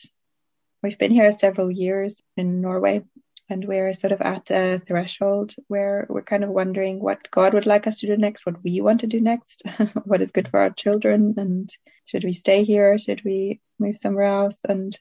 we've 0.83 0.97
been 0.97 1.11
here 1.11 1.31
several 1.31 1.71
years 1.71 2.21
in 2.35 2.61
Norway 2.61 3.03
and 3.49 3.65
we're 3.65 3.93
sort 3.93 4.11
of 4.11 4.21
at 4.21 4.51
a 4.51 4.79
threshold 4.85 5.55
where 5.67 6.05
we're 6.09 6.21
kind 6.21 6.43
of 6.43 6.49
wondering 6.49 6.99
what 6.99 7.31
God 7.31 7.53
would 7.53 7.65
like 7.65 7.87
us 7.87 7.99
to 7.99 8.07
do 8.07 8.17
next, 8.17 8.45
what 8.45 8.61
we 8.63 8.81
want 8.81 9.01
to 9.01 9.07
do 9.07 9.21
next, 9.21 9.63
what 10.03 10.21
is 10.21 10.31
good 10.31 10.49
for 10.49 10.59
our 10.59 10.69
children, 10.69 11.35
and 11.37 11.69
should 12.05 12.23
we 12.23 12.33
stay 12.33 12.63
here? 12.63 12.97
Should 12.97 13.23
we 13.23 13.61
move 13.79 13.97
somewhere 13.97 14.25
else? 14.25 14.59
And 14.67 14.97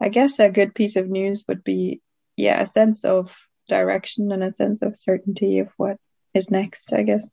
I 0.00 0.08
guess 0.08 0.38
a 0.38 0.48
good 0.48 0.74
piece 0.74 0.96
of 0.96 1.08
news 1.08 1.44
would 1.48 1.62
be, 1.62 2.00
yeah, 2.36 2.60
a 2.60 2.66
sense 2.66 3.04
of 3.04 3.34
direction 3.68 4.32
and 4.32 4.42
a 4.42 4.52
sense 4.52 4.80
of 4.82 4.96
certainty 4.96 5.58
of 5.58 5.68
what 5.76 5.98
is 6.32 6.50
next, 6.50 6.92
I 6.92 7.02
guess. 7.02 7.28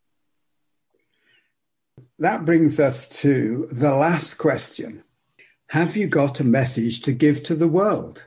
That 2.19 2.45
brings 2.45 2.79
us 2.79 3.07
to 3.21 3.67
the 3.71 3.93
last 3.93 4.35
question. 4.35 5.03
Have 5.67 5.97
you 5.97 6.07
got 6.07 6.39
a 6.39 6.43
message 6.43 7.01
to 7.01 7.11
give 7.11 7.43
to 7.43 7.55
the 7.55 7.67
world? 7.67 8.25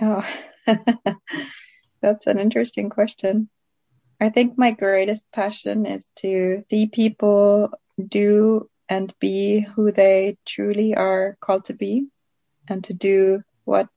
Oh, 0.00 0.26
that's 2.00 2.26
an 2.26 2.38
interesting 2.38 2.90
question. 2.90 3.48
I 4.20 4.30
think 4.30 4.56
my 4.56 4.70
greatest 4.70 5.24
passion 5.32 5.84
is 5.84 6.08
to 6.16 6.64
see 6.70 6.86
people 6.86 7.70
do 7.98 8.68
and 8.88 9.12
be 9.20 9.60
who 9.60 9.92
they 9.92 10.36
truly 10.46 10.94
are 10.94 11.36
called 11.40 11.66
to 11.66 11.74
be 11.74 12.06
and 12.68 12.82
to 12.84 12.94
do 12.94 13.42
what 13.64 13.88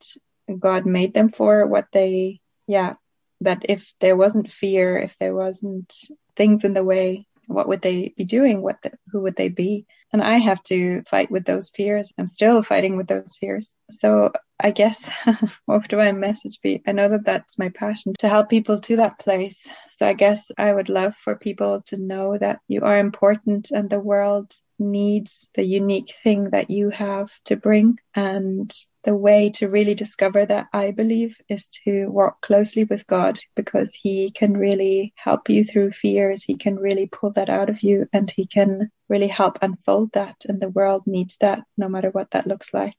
God 0.59 0.85
made 0.85 1.13
them 1.13 1.31
for, 1.31 1.65
what 1.65 1.87
they, 1.91 2.41
yeah, 2.67 2.95
that 3.41 3.65
if 3.69 3.93
there 3.99 4.15
wasn't 4.15 4.51
fear, 4.51 4.97
if 4.97 5.15
there 5.19 5.35
wasn't 5.35 5.93
things 6.35 6.63
in 6.63 6.73
the 6.73 6.83
way, 6.83 7.27
what 7.47 7.67
would 7.67 7.81
they 7.81 8.13
be 8.15 8.23
doing? 8.23 8.61
What 8.61 8.81
the, 8.81 8.91
who 9.11 9.21
would 9.21 9.35
they 9.35 9.49
be? 9.49 9.85
And 10.13 10.21
I 10.21 10.37
have 10.37 10.61
to 10.63 11.03
fight 11.03 11.29
with 11.29 11.45
those 11.45 11.69
fears. 11.69 12.13
I'm 12.17 12.27
still 12.27 12.63
fighting 12.63 12.97
with 12.97 13.07
those 13.07 13.35
fears. 13.39 13.67
So 13.89 14.31
I 14.59 14.71
guess 14.71 15.09
what 15.65 15.81
would 15.81 15.93
my 15.93 16.11
message 16.11 16.61
be? 16.61 16.81
I 16.87 16.91
know 16.91 17.09
that 17.09 17.25
that's 17.25 17.59
my 17.59 17.69
passion 17.69 18.13
to 18.19 18.29
help 18.29 18.49
people 18.49 18.79
to 18.81 18.97
that 18.97 19.19
place. 19.19 19.65
So 19.97 20.07
I 20.07 20.13
guess 20.13 20.51
I 20.57 20.73
would 20.73 20.89
love 20.89 21.15
for 21.15 21.35
people 21.35 21.81
to 21.87 21.97
know 21.97 22.37
that 22.37 22.59
you 22.67 22.81
are 22.81 22.97
important 22.97 23.71
and 23.71 23.89
the 23.89 23.99
world 23.99 24.53
needs 24.77 25.47
the 25.55 25.63
unique 25.63 26.13
thing 26.23 26.49
that 26.51 26.69
you 26.69 26.89
have 26.89 27.29
to 27.45 27.55
bring 27.55 27.97
and 28.13 28.73
the 29.05 29.15
way 29.15 29.51
to 29.51 29.69
really 29.69 29.93
discover 29.93 30.45
that, 30.47 30.67
I 30.73 30.89
believe, 30.89 31.39
is 31.47 31.69
to 31.85 32.07
work 32.07 32.41
closely 32.41 32.85
with 32.85 33.05
God 33.05 33.39
because 33.55 33.93
He 33.93 34.31
can 34.31 34.57
really 34.57 35.13
help 35.15 35.47
you 35.47 35.63
through 35.63 35.91
fears. 35.91 36.43
He 36.43 36.57
can 36.57 36.75
really 36.75 37.05
pull 37.05 37.29
that 37.33 37.49
out 37.49 37.69
of 37.69 37.83
you 37.83 38.09
and 38.11 38.29
He 38.29 38.47
can 38.47 38.91
really 39.07 39.27
help 39.27 39.59
unfold 39.61 40.11
that. 40.13 40.45
And 40.49 40.59
the 40.59 40.69
world 40.69 41.03
needs 41.05 41.37
that 41.37 41.63
no 41.77 41.87
matter 41.87 42.09
what 42.09 42.31
that 42.31 42.47
looks 42.47 42.73
like. 42.73 42.97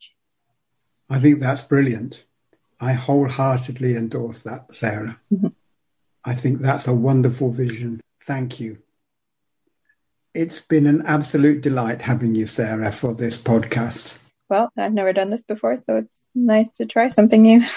I 1.10 1.18
think 1.18 1.40
that's 1.40 1.62
brilliant. 1.62 2.24
I 2.80 2.92
wholeheartedly 2.92 3.96
endorse 3.96 4.44
that, 4.44 4.66
Sarah. 4.72 5.20
Mm-hmm. 5.32 5.48
I 6.24 6.34
think 6.34 6.60
that's 6.60 6.86
a 6.86 6.94
wonderful 6.94 7.50
vision. 7.50 8.00
Thank 8.24 8.60
you. 8.60 8.78
It's 10.34 10.60
been 10.60 10.86
an 10.86 11.02
absolute 11.04 11.62
delight 11.62 12.02
having 12.02 12.36
you, 12.36 12.46
Sarah, 12.46 12.92
for 12.92 13.12
this 13.14 13.38
podcast 13.38 14.16
well, 14.48 14.70
I've 14.76 14.92
never 14.92 15.12
done 15.12 15.30
this 15.30 15.42
before, 15.42 15.76
so 15.76 15.96
it's 15.96 16.30
nice 16.34 16.70
to 16.76 16.86
try 16.86 17.08
something 17.08 17.42
new. 17.42 17.62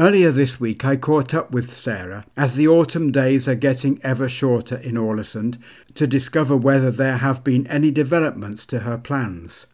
Earlier 0.00 0.30
this 0.30 0.60
week, 0.60 0.84
I 0.84 0.94
caught 0.94 1.34
up 1.34 1.50
with 1.50 1.72
Sarah 1.72 2.24
as 2.36 2.54
the 2.54 2.68
autumn 2.68 3.10
days 3.10 3.48
are 3.48 3.56
getting 3.56 4.00
ever 4.04 4.28
shorter 4.28 4.76
in 4.76 4.94
Ålesund 4.94 5.58
to 5.94 6.06
discover 6.06 6.56
whether 6.56 6.92
there 6.92 7.16
have 7.16 7.42
been 7.42 7.66
any 7.66 7.90
developments 7.90 8.64
to 8.66 8.80
her 8.80 8.96
plans. 8.96 9.66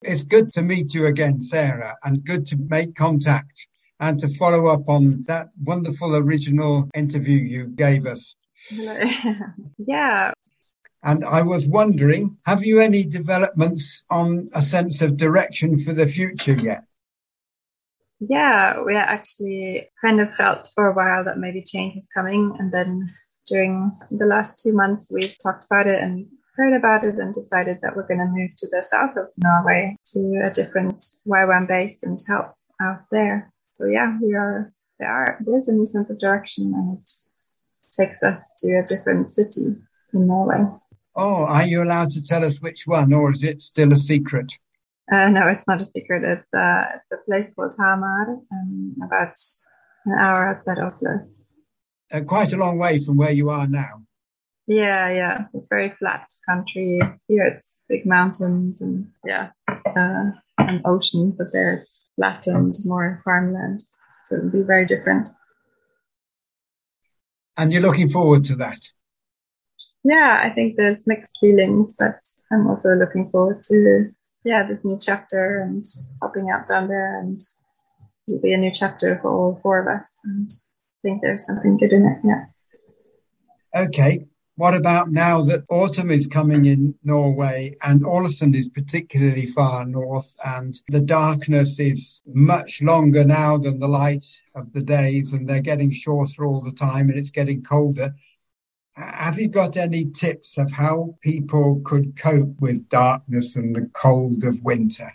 It's 0.00 0.24
good 0.24 0.50
to 0.54 0.62
meet 0.62 0.94
you 0.94 1.06
again, 1.06 1.42
Sarah, 1.42 1.94
and 2.04 2.24
good 2.24 2.46
to 2.46 2.56
make 2.56 2.94
contact 2.94 3.66
and 4.00 4.18
to 4.20 4.28
follow 4.28 4.66
up 4.68 4.88
on 4.88 5.24
that 5.28 5.48
wonderful 5.62 6.16
original 6.16 6.88
interview 6.94 7.36
you 7.36 7.66
gave 7.66 8.06
us. 8.06 8.34
yeah, 9.78 10.32
and 11.02 11.24
I 11.24 11.42
was 11.42 11.66
wondering, 11.66 12.36
have 12.46 12.64
you 12.64 12.80
any 12.80 13.04
developments 13.04 14.04
on 14.10 14.50
a 14.54 14.62
sense 14.62 15.02
of 15.02 15.16
direction 15.16 15.78
for 15.78 15.92
the 15.92 16.06
future 16.06 16.54
yet? 16.54 16.84
Yeah, 18.20 18.82
we 18.84 18.96
actually 18.96 19.88
kind 20.00 20.20
of 20.20 20.32
felt 20.34 20.68
for 20.76 20.86
a 20.86 20.94
while 20.94 21.24
that 21.24 21.38
maybe 21.38 21.62
change 21.62 21.96
was 21.96 22.06
coming. 22.14 22.54
And 22.58 22.72
then 22.72 23.08
during 23.48 23.90
the 24.12 24.26
last 24.26 24.60
two 24.62 24.72
months, 24.72 25.10
we've 25.10 25.34
talked 25.42 25.64
about 25.68 25.88
it 25.88 26.00
and 26.00 26.28
heard 26.54 26.74
about 26.74 27.04
it 27.04 27.16
and 27.16 27.34
decided 27.34 27.78
that 27.82 27.96
we're 27.96 28.06
going 28.06 28.20
to 28.20 28.26
move 28.26 28.50
to 28.58 28.68
the 28.70 28.82
south 28.82 29.16
of 29.16 29.26
Norway 29.38 29.96
to 30.12 30.42
a 30.44 30.50
different 30.50 31.04
YWAM 31.26 31.66
base 31.66 32.04
and 32.04 32.22
help 32.28 32.54
out 32.80 33.00
there. 33.10 33.50
So 33.74 33.86
yeah, 33.86 34.16
we 34.22 34.34
are 34.34 34.72
there 35.00 35.10
are 35.10 35.38
there's 35.40 35.66
a 35.66 35.72
new 35.72 35.86
sense 35.86 36.10
of 36.10 36.18
direction 36.18 36.72
and 36.74 36.98
it 36.98 37.10
takes 37.90 38.22
us 38.22 38.52
to 38.58 38.78
a 38.78 38.86
different 38.86 39.30
city 39.30 39.76
in 40.12 40.26
Norway. 40.26 40.64
Oh, 41.14 41.44
are 41.44 41.64
you 41.64 41.82
allowed 41.82 42.10
to 42.12 42.24
tell 42.24 42.44
us 42.44 42.60
which 42.60 42.86
one 42.86 43.12
or 43.12 43.30
is 43.30 43.44
it 43.44 43.60
still 43.60 43.92
a 43.92 43.96
secret? 43.96 44.52
Uh, 45.12 45.28
no, 45.28 45.46
it's 45.48 45.66
not 45.68 45.82
a 45.82 45.86
secret. 45.94 46.24
It's, 46.24 46.54
uh, 46.54 46.84
it's 46.94 47.12
a 47.12 47.24
place 47.26 47.52
called 47.54 47.74
Hamar, 47.78 48.38
um, 48.50 48.96
about 49.04 49.34
an 50.06 50.18
hour 50.18 50.54
outside 50.54 50.78
Oslo. 50.78 51.20
Uh, 52.10 52.20
quite 52.20 52.52
a 52.52 52.56
long 52.56 52.78
way 52.78 52.98
from 52.98 53.16
where 53.16 53.30
you 53.32 53.50
are 53.50 53.66
now. 53.66 54.02
Yeah, 54.66 55.10
yeah. 55.10 55.44
It's 55.54 55.68
very 55.68 55.90
flat 55.98 56.26
country. 56.48 57.00
Here 57.28 57.44
it's 57.44 57.84
big 57.88 58.06
mountains 58.06 58.80
and 58.80 59.08
yeah, 59.24 59.50
uh, 59.68 60.30
an 60.58 60.82
ocean, 60.84 61.34
but 61.36 61.52
there 61.52 61.74
it's 61.74 62.10
flat 62.16 62.46
and 62.46 62.74
more 62.84 63.20
farmland. 63.24 63.82
So 64.24 64.36
it'll 64.36 64.50
be 64.50 64.62
very 64.62 64.86
different. 64.86 65.28
And 67.56 67.72
you're 67.72 67.82
looking 67.82 68.08
forward 68.08 68.44
to 68.46 68.56
that? 68.56 68.92
Yeah, 70.04 70.40
I 70.42 70.50
think 70.50 70.76
there's 70.76 71.06
mixed 71.06 71.38
feelings, 71.40 71.96
but 71.98 72.18
I'm 72.50 72.66
also 72.66 72.94
looking 72.94 73.28
forward 73.30 73.62
to 73.64 74.08
yeah 74.44 74.66
this 74.66 74.84
new 74.84 74.98
chapter 75.00 75.60
and 75.60 75.84
helping 76.20 76.50
out 76.50 76.66
down 76.66 76.88
there, 76.88 77.20
and 77.20 77.40
it'll 78.26 78.40
be 78.40 78.52
a 78.52 78.58
new 78.58 78.72
chapter 78.72 79.18
for 79.22 79.30
all 79.30 79.60
four 79.62 79.78
of 79.78 79.86
us. 79.86 80.18
And 80.24 80.50
I 80.50 80.98
think 81.02 81.22
there's 81.22 81.46
something 81.46 81.76
good 81.76 81.92
in 81.92 82.06
it. 82.06 82.18
Yeah. 82.24 82.44
Okay. 83.74 84.26
What 84.56 84.74
about 84.74 85.10
now 85.10 85.40
that 85.42 85.64
autumn 85.70 86.10
is 86.10 86.26
coming 86.26 86.66
in 86.66 86.94
Norway 87.02 87.74
and 87.82 88.02
Ålesund 88.02 88.54
is 88.54 88.68
particularly 88.68 89.46
far 89.46 89.86
north 89.86 90.36
and 90.44 90.78
the 90.88 91.00
darkness 91.00 91.80
is 91.80 92.22
much 92.26 92.82
longer 92.82 93.24
now 93.24 93.56
than 93.56 93.78
the 93.78 93.88
light 93.88 94.26
of 94.54 94.70
the 94.74 94.82
days 94.82 95.32
and 95.32 95.48
they're 95.48 95.62
getting 95.62 95.90
shorter 95.90 96.44
all 96.44 96.60
the 96.60 96.70
time 96.70 97.08
and 97.08 97.18
it's 97.18 97.30
getting 97.30 97.62
colder? 97.62 98.14
Have 98.94 99.38
you 99.38 99.48
got 99.48 99.76
any 99.76 100.10
tips 100.10 100.58
of 100.58 100.70
how 100.70 101.16
people 101.22 101.80
could 101.84 102.16
cope 102.16 102.60
with 102.60 102.88
darkness 102.88 103.56
and 103.56 103.74
the 103.74 103.88
cold 103.94 104.44
of 104.44 104.62
winter? 104.62 105.12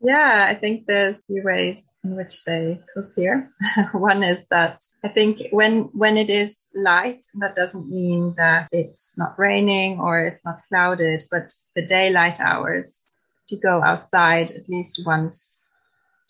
Yeah, 0.00 0.46
I 0.48 0.56
think 0.56 0.86
there's 0.86 1.18
a 1.18 1.22
few 1.22 1.42
ways 1.44 1.88
in 2.02 2.16
which 2.16 2.44
they 2.44 2.80
cope 2.92 3.12
here. 3.14 3.48
One 3.92 4.24
is 4.24 4.40
that 4.50 4.82
I 5.04 5.08
think 5.08 5.42
when 5.52 5.90
when 5.92 6.16
it 6.16 6.28
is 6.28 6.70
light, 6.74 7.24
that 7.34 7.54
doesn't 7.54 7.88
mean 7.88 8.34
that 8.36 8.68
it's 8.72 9.16
not 9.16 9.38
raining 9.38 10.00
or 10.00 10.26
it's 10.26 10.44
not 10.44 10.62
clouded, 10.68 11.22
but 11.30 11.54
the 11.76 11.86
daylight 11.86 12.40
hours 12.40 13.14
to 13.48 13.56
go 13.60 13.80
outside 13.80 14.50
at 14.50 14.68
least 14.68 15.02
once 15.06 15.61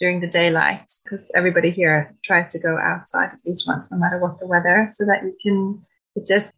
during 0.03 0.21
the 0.21 0.27
daylight 0.27 0.91
because 1.05 1.31
everybody 1.33 1.71
here 1.71 2.12
tries 2.25 2.49
to 2.49 2.59
go 2.59 2.77
outside 2.77 3.31
at 3.33 3.38
least 3.47 3.69
once 3.69 3.93
no 3.93 3.99
matter 3.99 4.19
what 4.19 4.41
the 4.41 4.47
weather 4.49 4.88
so 4.91 5.07
that 5.07 5.23
you 5.23 5.33
can 5.41 5.81
it 6.17 6.27
just 6.27 6.53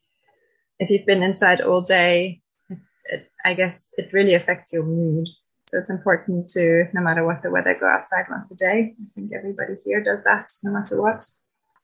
if 0.78 0.88
you've 0.88 1.04
been 1.04 1.22
inside 1.22 1.60
all 1.60 1.82
day 1.82 2.40
it, 2.70 2.78
it, 3.04 3.30
i 3.44 3.52
guess 3.52 3.92
it 3.98 4.14
really 4.14 4.34
affects 4.34 4.72
your 4.72 4.84
mood. 4.84 5.28
So 5.68 5.78
it's 5.78 5.90
important 5.90 6.48
to 6.54 6.86
no 6.94 7.02
matter 7.02 7.22
what 7.22 7.42
the 7.42 7.50
weather 7.50 7.76
go 7.78 7.86
outside 7.86 8.26
once 8.30 8.50
a 8.50 8.56
day. 8.56 8.94
I 8.98 9.06
think 9.14 9.32
everybody 9.34 9.74
here 9.84 10.02
does 10.02 10.24
that 10.24 10.50
no 10.62 10.70
matter 10.72 11.02
what. 11.02 11.26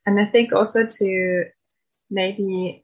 And 0.07 0.19
i 0.19 0.25
think 0.25 0.55
also 0.55 0.87
to 0.87 1.45
maybe 2.11 2.83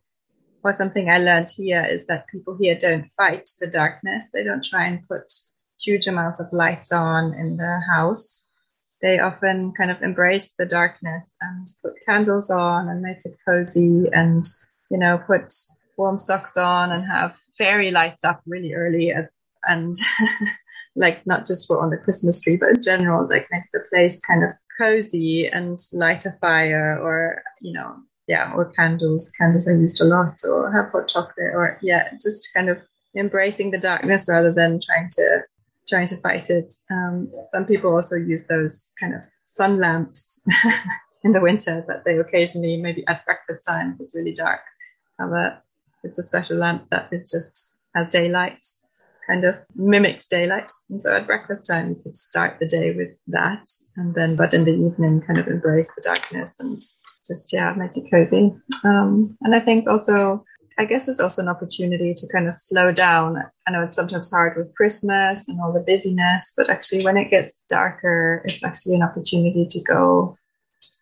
or 0.62 0.74
something 0.74 1.08
i 1.08 1.18
learned 1.18 1.50
here 1.50 1.84
is 1.94 2.06
that 2.08 2.26
people 2.26 2.54
here 2.58 2.76
don't 2.76 3.10
fight 3.12 3.48
the 3.58 3.68
darkness. 3.68 4.24
They 4.34 4.44
don't 4.44 4.64
try 4.72 4.84
and 4.88 5.08
put 5.08 5.32
huge 5.80 6.06
amounts 6.06 6.40
of 6.40 6.52
lights 6.52 6.92
on 6.92 7.32
in 7.32 7.56
the 7.56 7.80
house 7.94 8.45
they 9.06 9.20
often 9.20 9.72
kind 9.72 9.92
of 9.92 10.02
embrace 10.02 10.54
the 10.54 10.66
darkness 10.66 11.36
and 11.40 11.68
put 11.80 11.94
candles 12.04 12.50
on 12.50 12.88
and 12.88 13.00
make 13.00 13.18
it 13.24 13.36
cozy 13.46 14.08
and, 14.12 14.44
you 14.90 14.98
know, 14.98 15.16
put 15.16 15.54
warm 15.96 16.18
socks 16.18 16.56
on 16.56 16.90
and 16.90 17.04
have 17.06 17.38
fairy 17.56 17.92
lights 17.92 18.24
up 18.24 18.42
really 18.46 18.74
early 18.74 19.12
at, 19.12 19.30
and 19.62 19.94
like 20.96 21.24
not 21.24 21.46
just 21.46 21.68
for 21.68 21.80
on 21.80 21.90
the 21.90 21.96
Christmas 21.96 22.40
tree, 22.40 22.56
but 22.56 22.70
in 22.70 22.82
general, 22.82 23.28
like 23.28 23.46
make 23.52 23.62
the 23.72 23.84
place 23.90 24.18
kind 24.18 24.42
of 24.42 24.50
cozy 24.76 25.46
and 25.46 25.78
light 25.92 26.26
a 26.26 26.32
fire 26.40 26.98
or, 27.00 27.44
you 27.60 27.72
know, 27.72 27.94
yeah, 28.26 28.52
or 28.54 28.72
candles. 28.72 29.30
Candles 29.38 29.68
are 29.68 29.80
used 29.80 30.00
a 30.00 30.04
lot 30.04 30.34
or 30.50 30.72
have 30.72 30.90
hot 30.90 31.06
chocolate 31.06 31.54
or 31.54 31.78
yeah, 31.80 32.10
just 32.20 32.48
kind 32.52 32.68
of 32.68 32.82
embracing 33.14 33.70
the 33.70 33.78
darkness 33.78 34.26
rather 34.28 34.52
than 34.52 34.80
trying 34.80 35.08
to 35.12 35.44
trying 35.88 36.06
to 36.08 36.16
fight 36.16 36.50
it. 36.50 36.74
Um, 36.90 37.30
some 37.50 37.64
people 37.64 37.94
also 37.94 38.16
use 38.16 38.46
those 38.46 38.92
kind 38.98 39.14
of 39.14 39.22
sun 39.44 39.78
lamps 39.78 40.42
in 41.24 41.32
the 41.32 41.40
winter 41.40 41.84
that 41.88 42.04
they 42.04 42.18
occasionally, 42.18 42.76
maybe 42.76 43.04
at 43.06 43.24
breakfast 43.24 43.64
time, 43.66 43.96
it's 44.00 44.14
really 44.14 44.34
dark, 44.34 44.60
have 45.18 45.30
a 45.30 45.62
it's 46.02 46.18
a 46.18 46.22
special 46.22 46.56
lamp 46.56 46.86
that 46.90 47.08
is 47.12 47.30
just 47.30 47.74
has 47.94 48.08
daylight, 48.08 48.64
kind 49.26 49.44
of 49.44 49.56
mimics 49.74 50.28
daylight. 50.28 50.70
And 50.88 51.02
so 51.02 51.16
at 51.16 51.26
breakfast 51.26 51.66
time, 51.66 51.90
you 51.90 51.96
could 51.96 52.16
start 52.16 52.58
the 52.60 52.66
day 52.66 52.94
with 52.94 53.16
that, 53.28 53.68
and 53.96 54.14
then, 54.14 54.36
but 54.36 54.54
in 54.54 54.64
the 54.64 54.74
evening, 54.74 55.22
kind 55.22 55.38
of 55.38 55.48
embrace 55.48 55.94
the 55.94 56.02
darkness 56.02 56.54
and 56.60 56.80
just 57.26 57.52
yeah, 57.52 57.72
make 57.74 57.96
it 57.96 58.10
cozy. 58.10 58.54
Um, 58.84 59.36
and 59.42 59.54
I 59.54 59.60
think 59.60 59.88
also 59.88 60.44
I 60.78 60.84
guess 60.84 61.08
it's 61.08 61.20
also 61.20 61.42
an 61.42 61.48
opportunity 61.48 62.12
to 62.14 62.28
kind 62.28 62.48
of 62.48 62.58
slow 62.58 62.92
down. 62.92 63.42
I 63.66 63.70
know 63.70 63.82
it's 63.82 63.96
sometimes 63.96 64.30
hard 64.30 64.56
with 64.56 64.74
Christmas 64.74 65.48
and 65.48 65.58
all 65.60 65.72
the 65.72 65.80
busyness, 65.80 66.52
but 66.56 66.68
actually, 66.68 67.04
when 67.04 67.16
it 67.16 67.30
gets 67.30 67.62
darker, 67.68 68.42
it's 68.44 68.62
actually 68.62 68.96
an 68.96 69.02
opportunity 69.02 69.66
to 69.70 69.80
go. 69.82 70.36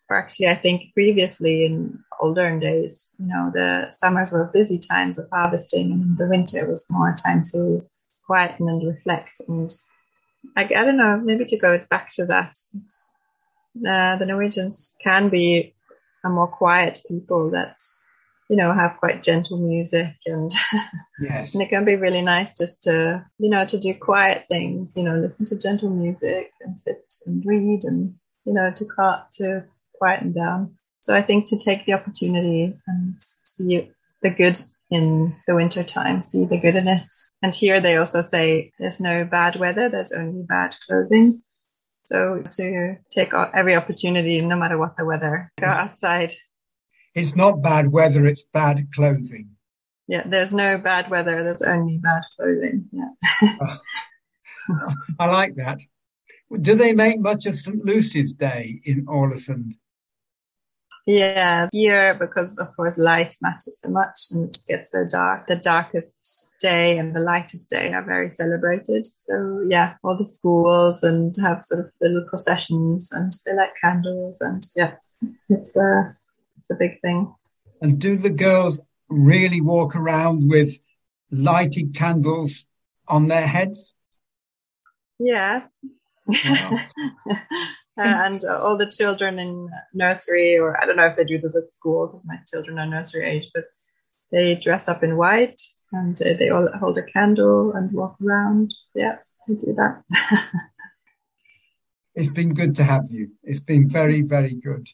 Or 0.09 0.17
actually, 0.17 0.47
I 0.47 0.55
think 0.55 0.93
previously 0.93 1.65
in 1.65 1.99
older 2.21 2.57
days, 2.59 3.15
you 3.19 3.25
know, 3.25 3.51
the 3.53 3.89
summers 3.89 4.31
were 4.31 4.49
busy 4.53 4.79
times 4.79 5.17
of 5.17 5.29
harvesting, 5.29 5.91
and 5.91 6.17
the 6.17 6.27
winter 6.27 6.69
was 6.69 6.85
more 6.89 7.13
time 7.13 7.41
to 7.51 7.85
quieten 8.25 8.69
and 8.69 8.87
reflect. 8.87 9.41
And 9.47 9.69
I, 10.55 10.63
I 10.63 10.85
don't 10.85 10.97
know, 10.97 11.17
maybe 11.17 11.45
to 11.45 11.57
go 11.57 11.83
back 11.89 12.11
to 12.13 12.25
that. 12.27 12.57
Uh, 13.85 14.15
the 14.15 14.25
Norwegians 14.25 14.95
can 15.03 15.27
be 15.27 15.73
a 16.23 16.29
more 16.29 16.47
quiet 16.47 17.01
people 17.09 17.49
that 17.51 17.75
you 18.49 18.55
know, 18.55 18.71
have 18.73 18.97
quite 18.97 19.23
gentle 19.23 19.57
music 19.57 20.13
and 20.25 20.51
yes. 21.19 21.53
and 21.53 21.63
it 21.63 21.69
can 21.69 21.83
be 21.83 21.95
really 21.95 22.21
nice 22.21 22.57
just 22.57 22.83
to, 22.83 23.25
you 23.39 23.49
know, 23.49 23.65
to 23.65 23.79
do 23.79 23.93
quiet 23.93 24.45
things, 24.47 24.95
you 24.95 25.03
know, 25.03 25.15
listen 25.15 25.45
to 25.47 25.57
gentle 25.57 25.89
music 25.89 26.51
and 26.61 26.79
sit 26.79 27.13
and 27.25 27.43
read 27.45 27.83
and, 27.83 28.13
you 28.45 28.53
know, 28.53 28.71
to 28.75 28.85
cut 28.95 29.27
to 29.31 29.63
quieten 29.99 30.31
down. 30.31 30.75
So 31.01 31.15
I 31.15 31.21
think 31.21 31.47
to 31.47 31.57
take 31.57 31.85
the 31.85 31.93
opportunity 31.93 32.73
and 32.87 33.15
see 33.19 33.89
the 34.21 34.29
good 34.29 34.59
in 34.91 35.35
the 35.47 35.55
winter 35.55 35.83
time, 35.83 36.21
see 36.21 36.45
the 36.45 36.59
good 36.59 36.75
in 36.75 36.87
it. 36.87 37.01
And 37.41 37.53
here 37.53 37.81
they 37.81 37.97
also 37.97 38.21
say 38.21 38.71
there's 38.79 38.99
no 38.99 39.23
bad 39.23 39.55
weather, 39.55 39.89
there's 39.89 40.11
only 40.11 40.43
bad 40.43 40.75
clothing. 40.85 41.41
So 42.03 42.43
to 42.57 42.97
take 43.11 43.33
every 43.33 43.75
opportunity, 43.75 44.41
no 44.41 44.55
matter 44.55 44.77
what 44.77 44.95
the 44.97 45.05
weather, 45.05 45.51
go 45.59 45.67
mm-hmm. 45.67 45.79
outside, 45.79 46.33
it's 47.15 47.35
not 47.35 47.61
bad 47.61 47.91
weather, 47.91 48.25
it's 48.25 48.43
bad 48.43 48.87
clothing. 48.93 49.49
Yeah, 50.07 50.23
there's 50.27 50.53
no 50.53 50.77
bad 50.77 51.09
weather, 51.09 51.43
there's 51.43 51.61
only 51.61 51.97
bad 51.97 52.23
clothing. 52.35 52.89
Yeah. 52.91 53.77
I 55.19 55.25
like 55.27 55.55
that. 55.55 55.79
Do 56.61 56.75
they 56.75 56.93
make 56.93 57.19
much 57.19 57.45
of 57.47 57.55
St. 57.55 57.83
Lucy's 57.83 58.33
Day 58.33 58.81
in 58.83 59.05
Ålesund? 59.05 59.77
Yeah, 61.07 61.69
here, 61.71 62.15
because 62.15 62.57
of 62.57 62.75
course 62.75 62.97
light 62.97 63.35
matters 63.41 63.79
so 63.79 63.89
much 63.89 64.19
and 64.31 64.49
it 64.49 64.57
gets 64.67 64.91
so 64.91 65.07
dark, 65.07 65.47
the 65.47 65.55
darkest 65.55 66.51
day 66.59 66.97
and 66.97 67.15
the 67.15 67.19
lightest 67.19 67.69
day 67.69 67.93
are 67.93 68.03
very 68.03 68.29
celebrated. 68.29 69.07
So 69.21 69.63
yeah, 69.67 69.95
all 70.03 70.17
the 70.17 70.25
schools 70.25 71.03
and 71.03 71.33
have 71.43 71.63
sort 71.63 71.85
of 71.85 71.91
little 72.01 72.25
processions 72.27 73.11
and 73.11 73.31
they 73.45 73.53
light 73.53 73.73
candles 73.81 74.41
and 74.41 74.65
yeah, 74.75 74.95
it's 75.49 75.77
uh, 75.77 76.11
it's 76.65 76.71
a 76.71 76.75
big 76.75 76.99
thing. 77.01 77.33
And 77.81 77.99
do 77.99 78.17
the 78.17 78.31
girls 78.31 78.81
really 79.09 79.61
walk 79.61 79.95
around 79.95 80.49
with 80.49 80.79
lighted 81.29 81.93
candles 81.93 82.65
on 83.07 83.27
their 83.27 83.45
heads? 83.45 83.93
Yeah. 85.19 85.63
Wow. 86.27 86.79
and 87.97 88.43
uh, 88.43 88.59
all 88.59 88.77
the 88.77 88.89
children 88.89 89.37
in 89.37 89.69
nursery, 89.93 90.57
or 90.57 90.81
I 90.81 90.85
don't 90.85 90.97
know 90.97 91.05
if 91.05 91.15
they 91.15 91.23
do 91.23 91.39
this 91.39 91.55
at 91.55 91.71
school 91.71 92.07
because 92.07 92.25
my 92.25 92.37
children 92.51 92.79
are 92.79 92.87
nursery 92.87 93.29
age, 93.29 93.49
but 93.53 93.65
they 94.31 94.55
dress 94.55 94.87
up 94.87 95.03
in 95.03 95.17
white 95.17 95.61
and 95.91 96.19
uh, 96.21 96.33
they 96.39 96.49
all 96.49 96.67
hold 96.79 96.97
a 96.97 97.03
candle 97.03 97.73
and 97.73 97.91
walk 97.93 98.15
around. 98.25 98.73
Yeah, 98.95 99.17
they 99.47 99.53
do 99.53 99.73
that. 99.73 100.03
it's 102.15 102.29
been 102.29 102.55
good 102.55 102.75
to 102.77 102.83
have 102.83 103.05
you. 103.11 103.33
It's 103.43 103.59
been 103.59 103.87
very, 103.87 104.23
very 104.23 104.55
good. 104.55 104.89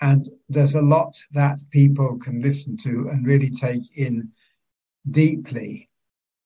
And 0.00 0.28
there's 0.48 0.74
a 0.74 0.82
lot 0.82 1.16
that 1.32 1.58
people 1.70 2.18
can 2.18 2.40
listen 2.40 2.76
to 2.78 3.08
and 3.10 3.26
really 3.26 3.50
take 3.50 3.82
in 3.96 4.30
deeply. 5.10 5.88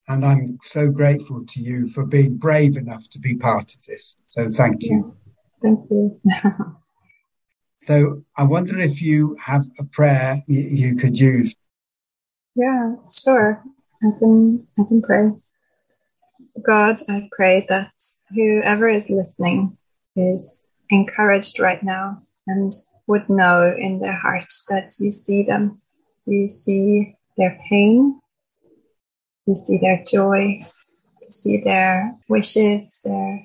And 0.09 0.25
I'm 0.25 0.59
so 0.62 0.91
grateful 0.91 1.45
to 1.47 1.61
you 1.61 1.88
for 1.88 2.05
being 2.05 2.37
brave 2.37 2.77
enough 2.77 3.09
to 3.11 3.19
be 3.19 3.35
part 3.35 3.75
of 3.75 3.85
this. 3.85 4.17
So 4.31 4.51
thank 4.51 4.83
you. 4.83 5.17
Thank 5.62 5.81
you. 5.91 6.21
so 7.81 8.25
I 8.37 8.45
wonder 8.45 8.79
if 8.79 9.01
you 9.01 9.37
have 9.41 9.67
a 9.79 9.85
prayer 9.85 10.43
you, 10.49 10.97
could 10.97 11.17
use. 11.17 11.55
Yeah, 12.55 12.95
sure. 13.25 13.62
I 14.03 14.11
can 14.19 14.67
I 14.79 14.83
can 14.88 15.03
pray. 15.03 15.31
God, 16.67 17.01
I 17.09 17.29
pray 17.33 17.65
that 17.69 17.93
whoever 18.35 18.88
is 18.88 19.09
listening 19.09 19.77
is 20.17 20.69
encouraged 20.91 21.61
right 21.61 21.83
now 21.83 22.21
and 22.47 22.73
would 23.07 23.29
know 23.29 23.75
in 23.77 23.99
their 23.99 24.17
hearts 24.17 24.65
that 24.69 24.95
you 24.99 25.11
see 25.12 25.43
them. 25.43 25.81
You 26.27 26.49
see 26.49 27.15
their 27.37 27.59
pain. 27.69 28.21
You 29.47 29.55
see 29.55 29.79
their 29.79 30.03
joy. 30.11 30.65
You 31.21 31.31
see 31.31 31.62
their 31.62 32.15
wishes, 32.29 33.01
their 33.05 33.45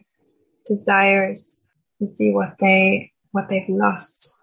desires. 0.65 1.67
You 2.00 2.13
see 2.15 2.32
what 2.32 2.56
they 2.60 3.12
what 3.32 3.50
they've 3.50 3.70
lost. 3.70 4.41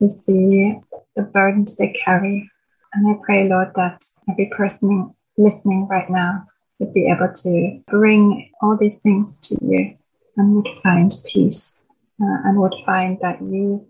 You 0.00 0.08
see 0.08 0.78
the 1.14 1.22
burdens 1.22 1.76
they 1.76 1.94
carry. 2.04 2.50
And 2.92 3.08
I 3.08 3.20
pray, 3.24 3.48
Lord, 3.48 3.72
that 3.76 4.00
every 4.30 4.50
person 4.56 5.12
listening 5.36 5.86
right 5.88 6.08
now 6.08 6.46
would 6.78 6.94
be 6.94 7.10
able 7.10 7.32
to 7.32 7.80
bring 7.88 8.50
all 8.60 8.76
these 8.76 9.00
things 9.00 9.40
to 9.40 9.58
you 9.62 9.94
and 10.36 10.56
would 10.56 10.68
find 10.82 11.12
peace 11.26 11.84
uh, 12.20 12.38
and 12.44 12.58
would 12.58 12.74
find 12.84 13.18
that 13.20 13.40
you 13.42 13.86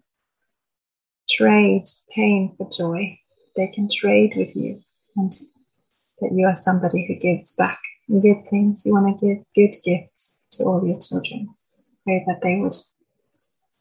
trade 1.37 1.85
pain 2.11 2.55
for 2.57 2.69
joy. 2.71 3.19
They 3.57 3.69
can 3.69 3.89
trade 3.93 4.35
with 4.37 4.55
you 4.55 4.81
and 5.17 5.33
that 6.21 6.33
you 6.33 6.47
are 6.47 6.55
somebody 6.55 7.07
who 7.07 7.15
gives 7.17 7.53
back 7.53 7.79
good 8.09 8.45
things. 8.49 8.85
You 8.85 8.95
want 8.95 9.21
to 9.21 9.27
give 9.27 9.45
good 9.55 9.77
gifts 9.85 10.49
to 10.53 10.65
all 10.65 10.87
your 10.87 11.01
children. 11.01 11.49
Pray 12.05 12.25
that 12.27 12.41
they 12.43 12.57
would 12.57 12.77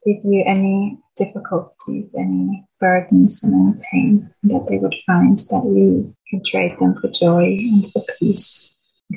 give 0.05 0.23
you 0.23 0.43
any 0.45 0.97
difficulties, 1.15 2.13
any 2.17 2.63
burdens, 2.79 3.43
and 3.43 3.53
any 3.53 3.81
pain, 3.91 4.29
and 4.43 4.51
that 4.51 4.67
they 4.69 4.77
would 4.77 4.95
find 5.05 5.37
that 5.37 5.63
you 5.65 6.13
can 6.29 6.41
trade 6.43 6.75
them 6.79 6.95
for 6.99 7.09
joy 7.09 7.43
and 7.43 7.91
for 7.91 8.03
peace, 8.19 8.73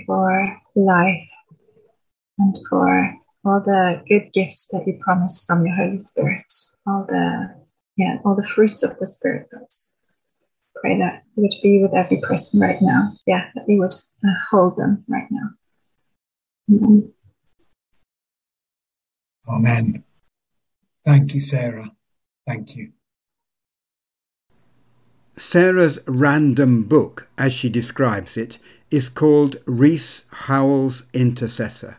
for 0.06 0.56
life, 0.74 1.28
and 2.38 2.56
for 2.68 3.14
all 3.44 3.60
the 3.60 4.02
good 4.08 4.32
gifts 4.32 4.68
that 4.68 4.86
you 4.86 4.98
promise 5.00 5.44
from 5.46 5.64
your 5.66 5.74
Holy 5.74 5.98
Spirit, 5.98 6.52
all 6.86 7.04
the 7.04 7.54
yeah, 7.98 8.18
all 8.24 8.36
the 8.36 8.46
fruits 8.46 8.82
of 8.82 8.98
the 8.98 9.06
Spirit. 9.06 9.48
God. 9.52 9.66
Pray 10.80 10.96
that 10.98 11.24
you 11.34 11.42
would 11.42 11.54
be 11.62 11.82
with 11.82 11.92
every 11.92 12.20
person 12.20 12.60
right 12.60 12.80
now. 12.80 13.10
Yeah, 13.26 13.50
that 13.56 13.64
you 13.68 13.80
would 13.80 13.92
uh, 13.92 14.34
hold 14.50 14.76
them 14.76 15.04
right 15.08 15.26
now. 15.30 15.50
Amen. 16.70 17.12
Amen. 19.48 20.04
Thank 21.04 21.34
you, 21.34 21.40
Sarah. 21.40 21.90
Thank 22.46 22.76
you. 22.76 22.92
Sarah's 25.36 25.98
random 26.06 26.84
book, 26.84 27.28
as 27.36 27.52
she 27.52 27.68
describes 27.68 28.36
it, 28.36 28.58
is 28.90 29.08
called 29.08 29.56
Rees 29.66 30.24
Howells 30.30 31.02
Intercessor 31.12 31.98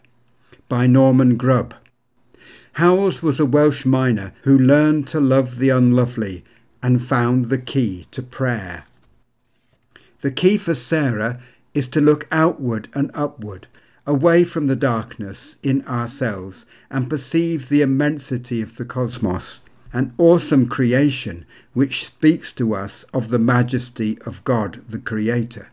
by 0.69 0.87
Norman 0.87 1.35
Grubb. 1.35 1.73
Howells 2.73 3.21
was 3.21 3.39
a 3.39 3.45
Welsh 3.45 3.85
miner 3.85 4.33
who 4.43 4.57
learned 4.57 5.07
to 5.09 5.19
love 5.19 5.57
the 5.57 5.69
unlovely 5.69 6.43
and 6.81 7.01
found 7.01 7.45
the 7.45 7.57
key 7.57 8.05
to 8.11 8.21
prayer. 8.21 8.85
The 10.21 10.31
key 10.31 10.57
for 10.57 10.73
Sarah 10.73 11.41
is 11.73 11.87
to 11.89 12.01
look 12.01 12.27
outward 12.31 12.89
and 12.93 13.11
upward, 13.13 13.67
away 14.05 14.43
from 14.43 14.67
the 14.67 14.75
darkness 14.75 15.55
in 15.61 15.85
ourselves, 15.85 16.65
and 16.89 17.09
perceive 17.09 17.69
the 17.69 17.81
immensity 17.81 18.61
of 18.61 18.77
the 18.77 18.85
cosmos, 18.85 19.61
an 19.93 20.13
awesome 20.17 20.67
creation 20.67 21.45
which 21.73 22.05
speaks 22.05 22.51
to 22.53 22.73
us 22.73 23.03
of 23.13 23.29
the 23.29 23.39
majesty 23.39 24.17
of 24.25 24.43
God 24.43 24.81
the 24.89 24.99
Creator, 24.99 25.69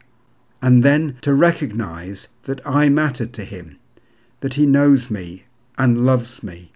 and 0.60 0.82
then 0.82 1.18
to 1.22 1.34
recognize 1.34 2.28
that 2.42 2.60
I 2.66 2.88
matter 2.88 3.26
to 3.26 3.44
Him, 3.44 3.78
that 4.40 4.54
He 4.54 4.66
knows 4.66 5.10
me 5.10 5.44
and 5.78 6.04
loves 6.06 6.42
me. 6.42 6.72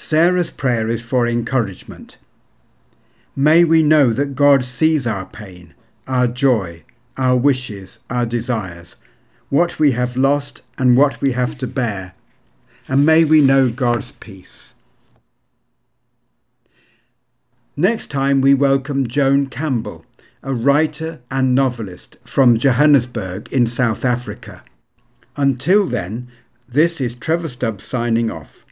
Sarah's 0.00 0.52
prayer 0.52 0.86
is 0.86 1.02
for 1.02 1.26
encouragement. 1.26 2.18
May 3.34 3.64
we 3.64 3.82
know 3.82 4.12
that 4.12 4.36
God 4.36 4.64
sees 4.64 5.08
our 5.08 5.26
pain, 5.26 5.74
our 6.06 6.28
joy, 6.28 6.84
our 7.16 7.36
wishes, 7.36 7.98
our 8.08 8.24
desires, 8.24 8.94
what 9.50 9.80
we 9.80 9.92
have 9.92 10.16
lost 10.16 10.62
and 10.78 10.96
what 10.96 11.20
we 11.20 11.32
have 11.32 11.58
to 11.58 11.66
bear, 11.66 12.14
and 12.86 13.04
may 13.04 13.24
we 13.24 13.40
know 13.40 13.70
God's 13.70 14.12
peace. 14.12 14.72
Next 17.76 18.06
time 18.06 18.40
we 18.40 18.54
welcome 18.54 19.08
Joan 19.08 19.48
Campbell, 19.48 20.06
a 20.44 20.54
writer 20.54 21.20
and 21.28 21.56
novelist 21.56 22.18
from 22.22 22.56
Johannesburg 22.56 23.52
in 23.52 23.66
South 23.66 24.04
Africa. 24.04 24.62
Until 25.36 25.86
then, 25.88 26.30
this 26.68 27.00
is 27.00 27.16
Trevor 27.16 27.48
Stubbs 27.48 27.82
signing 27.82 28.30
off. 28.30 28.64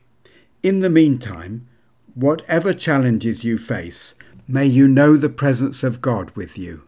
In 0.67 0.81
the 0.81 0.91
meantime, 0.91 1.69
whatever 2.15 2.75
challenges 2.75 3.45
you 3.45 3.57
face, 3.57 4.17
may 4.49 4.67
you 4.67 4.89
know 4.89 5.17
the 5.17 5.29
presence 5.29 5.85
of 5.85 6.01
God 6.01 6.33
with 6.35 6.59
you. 6.59 6.83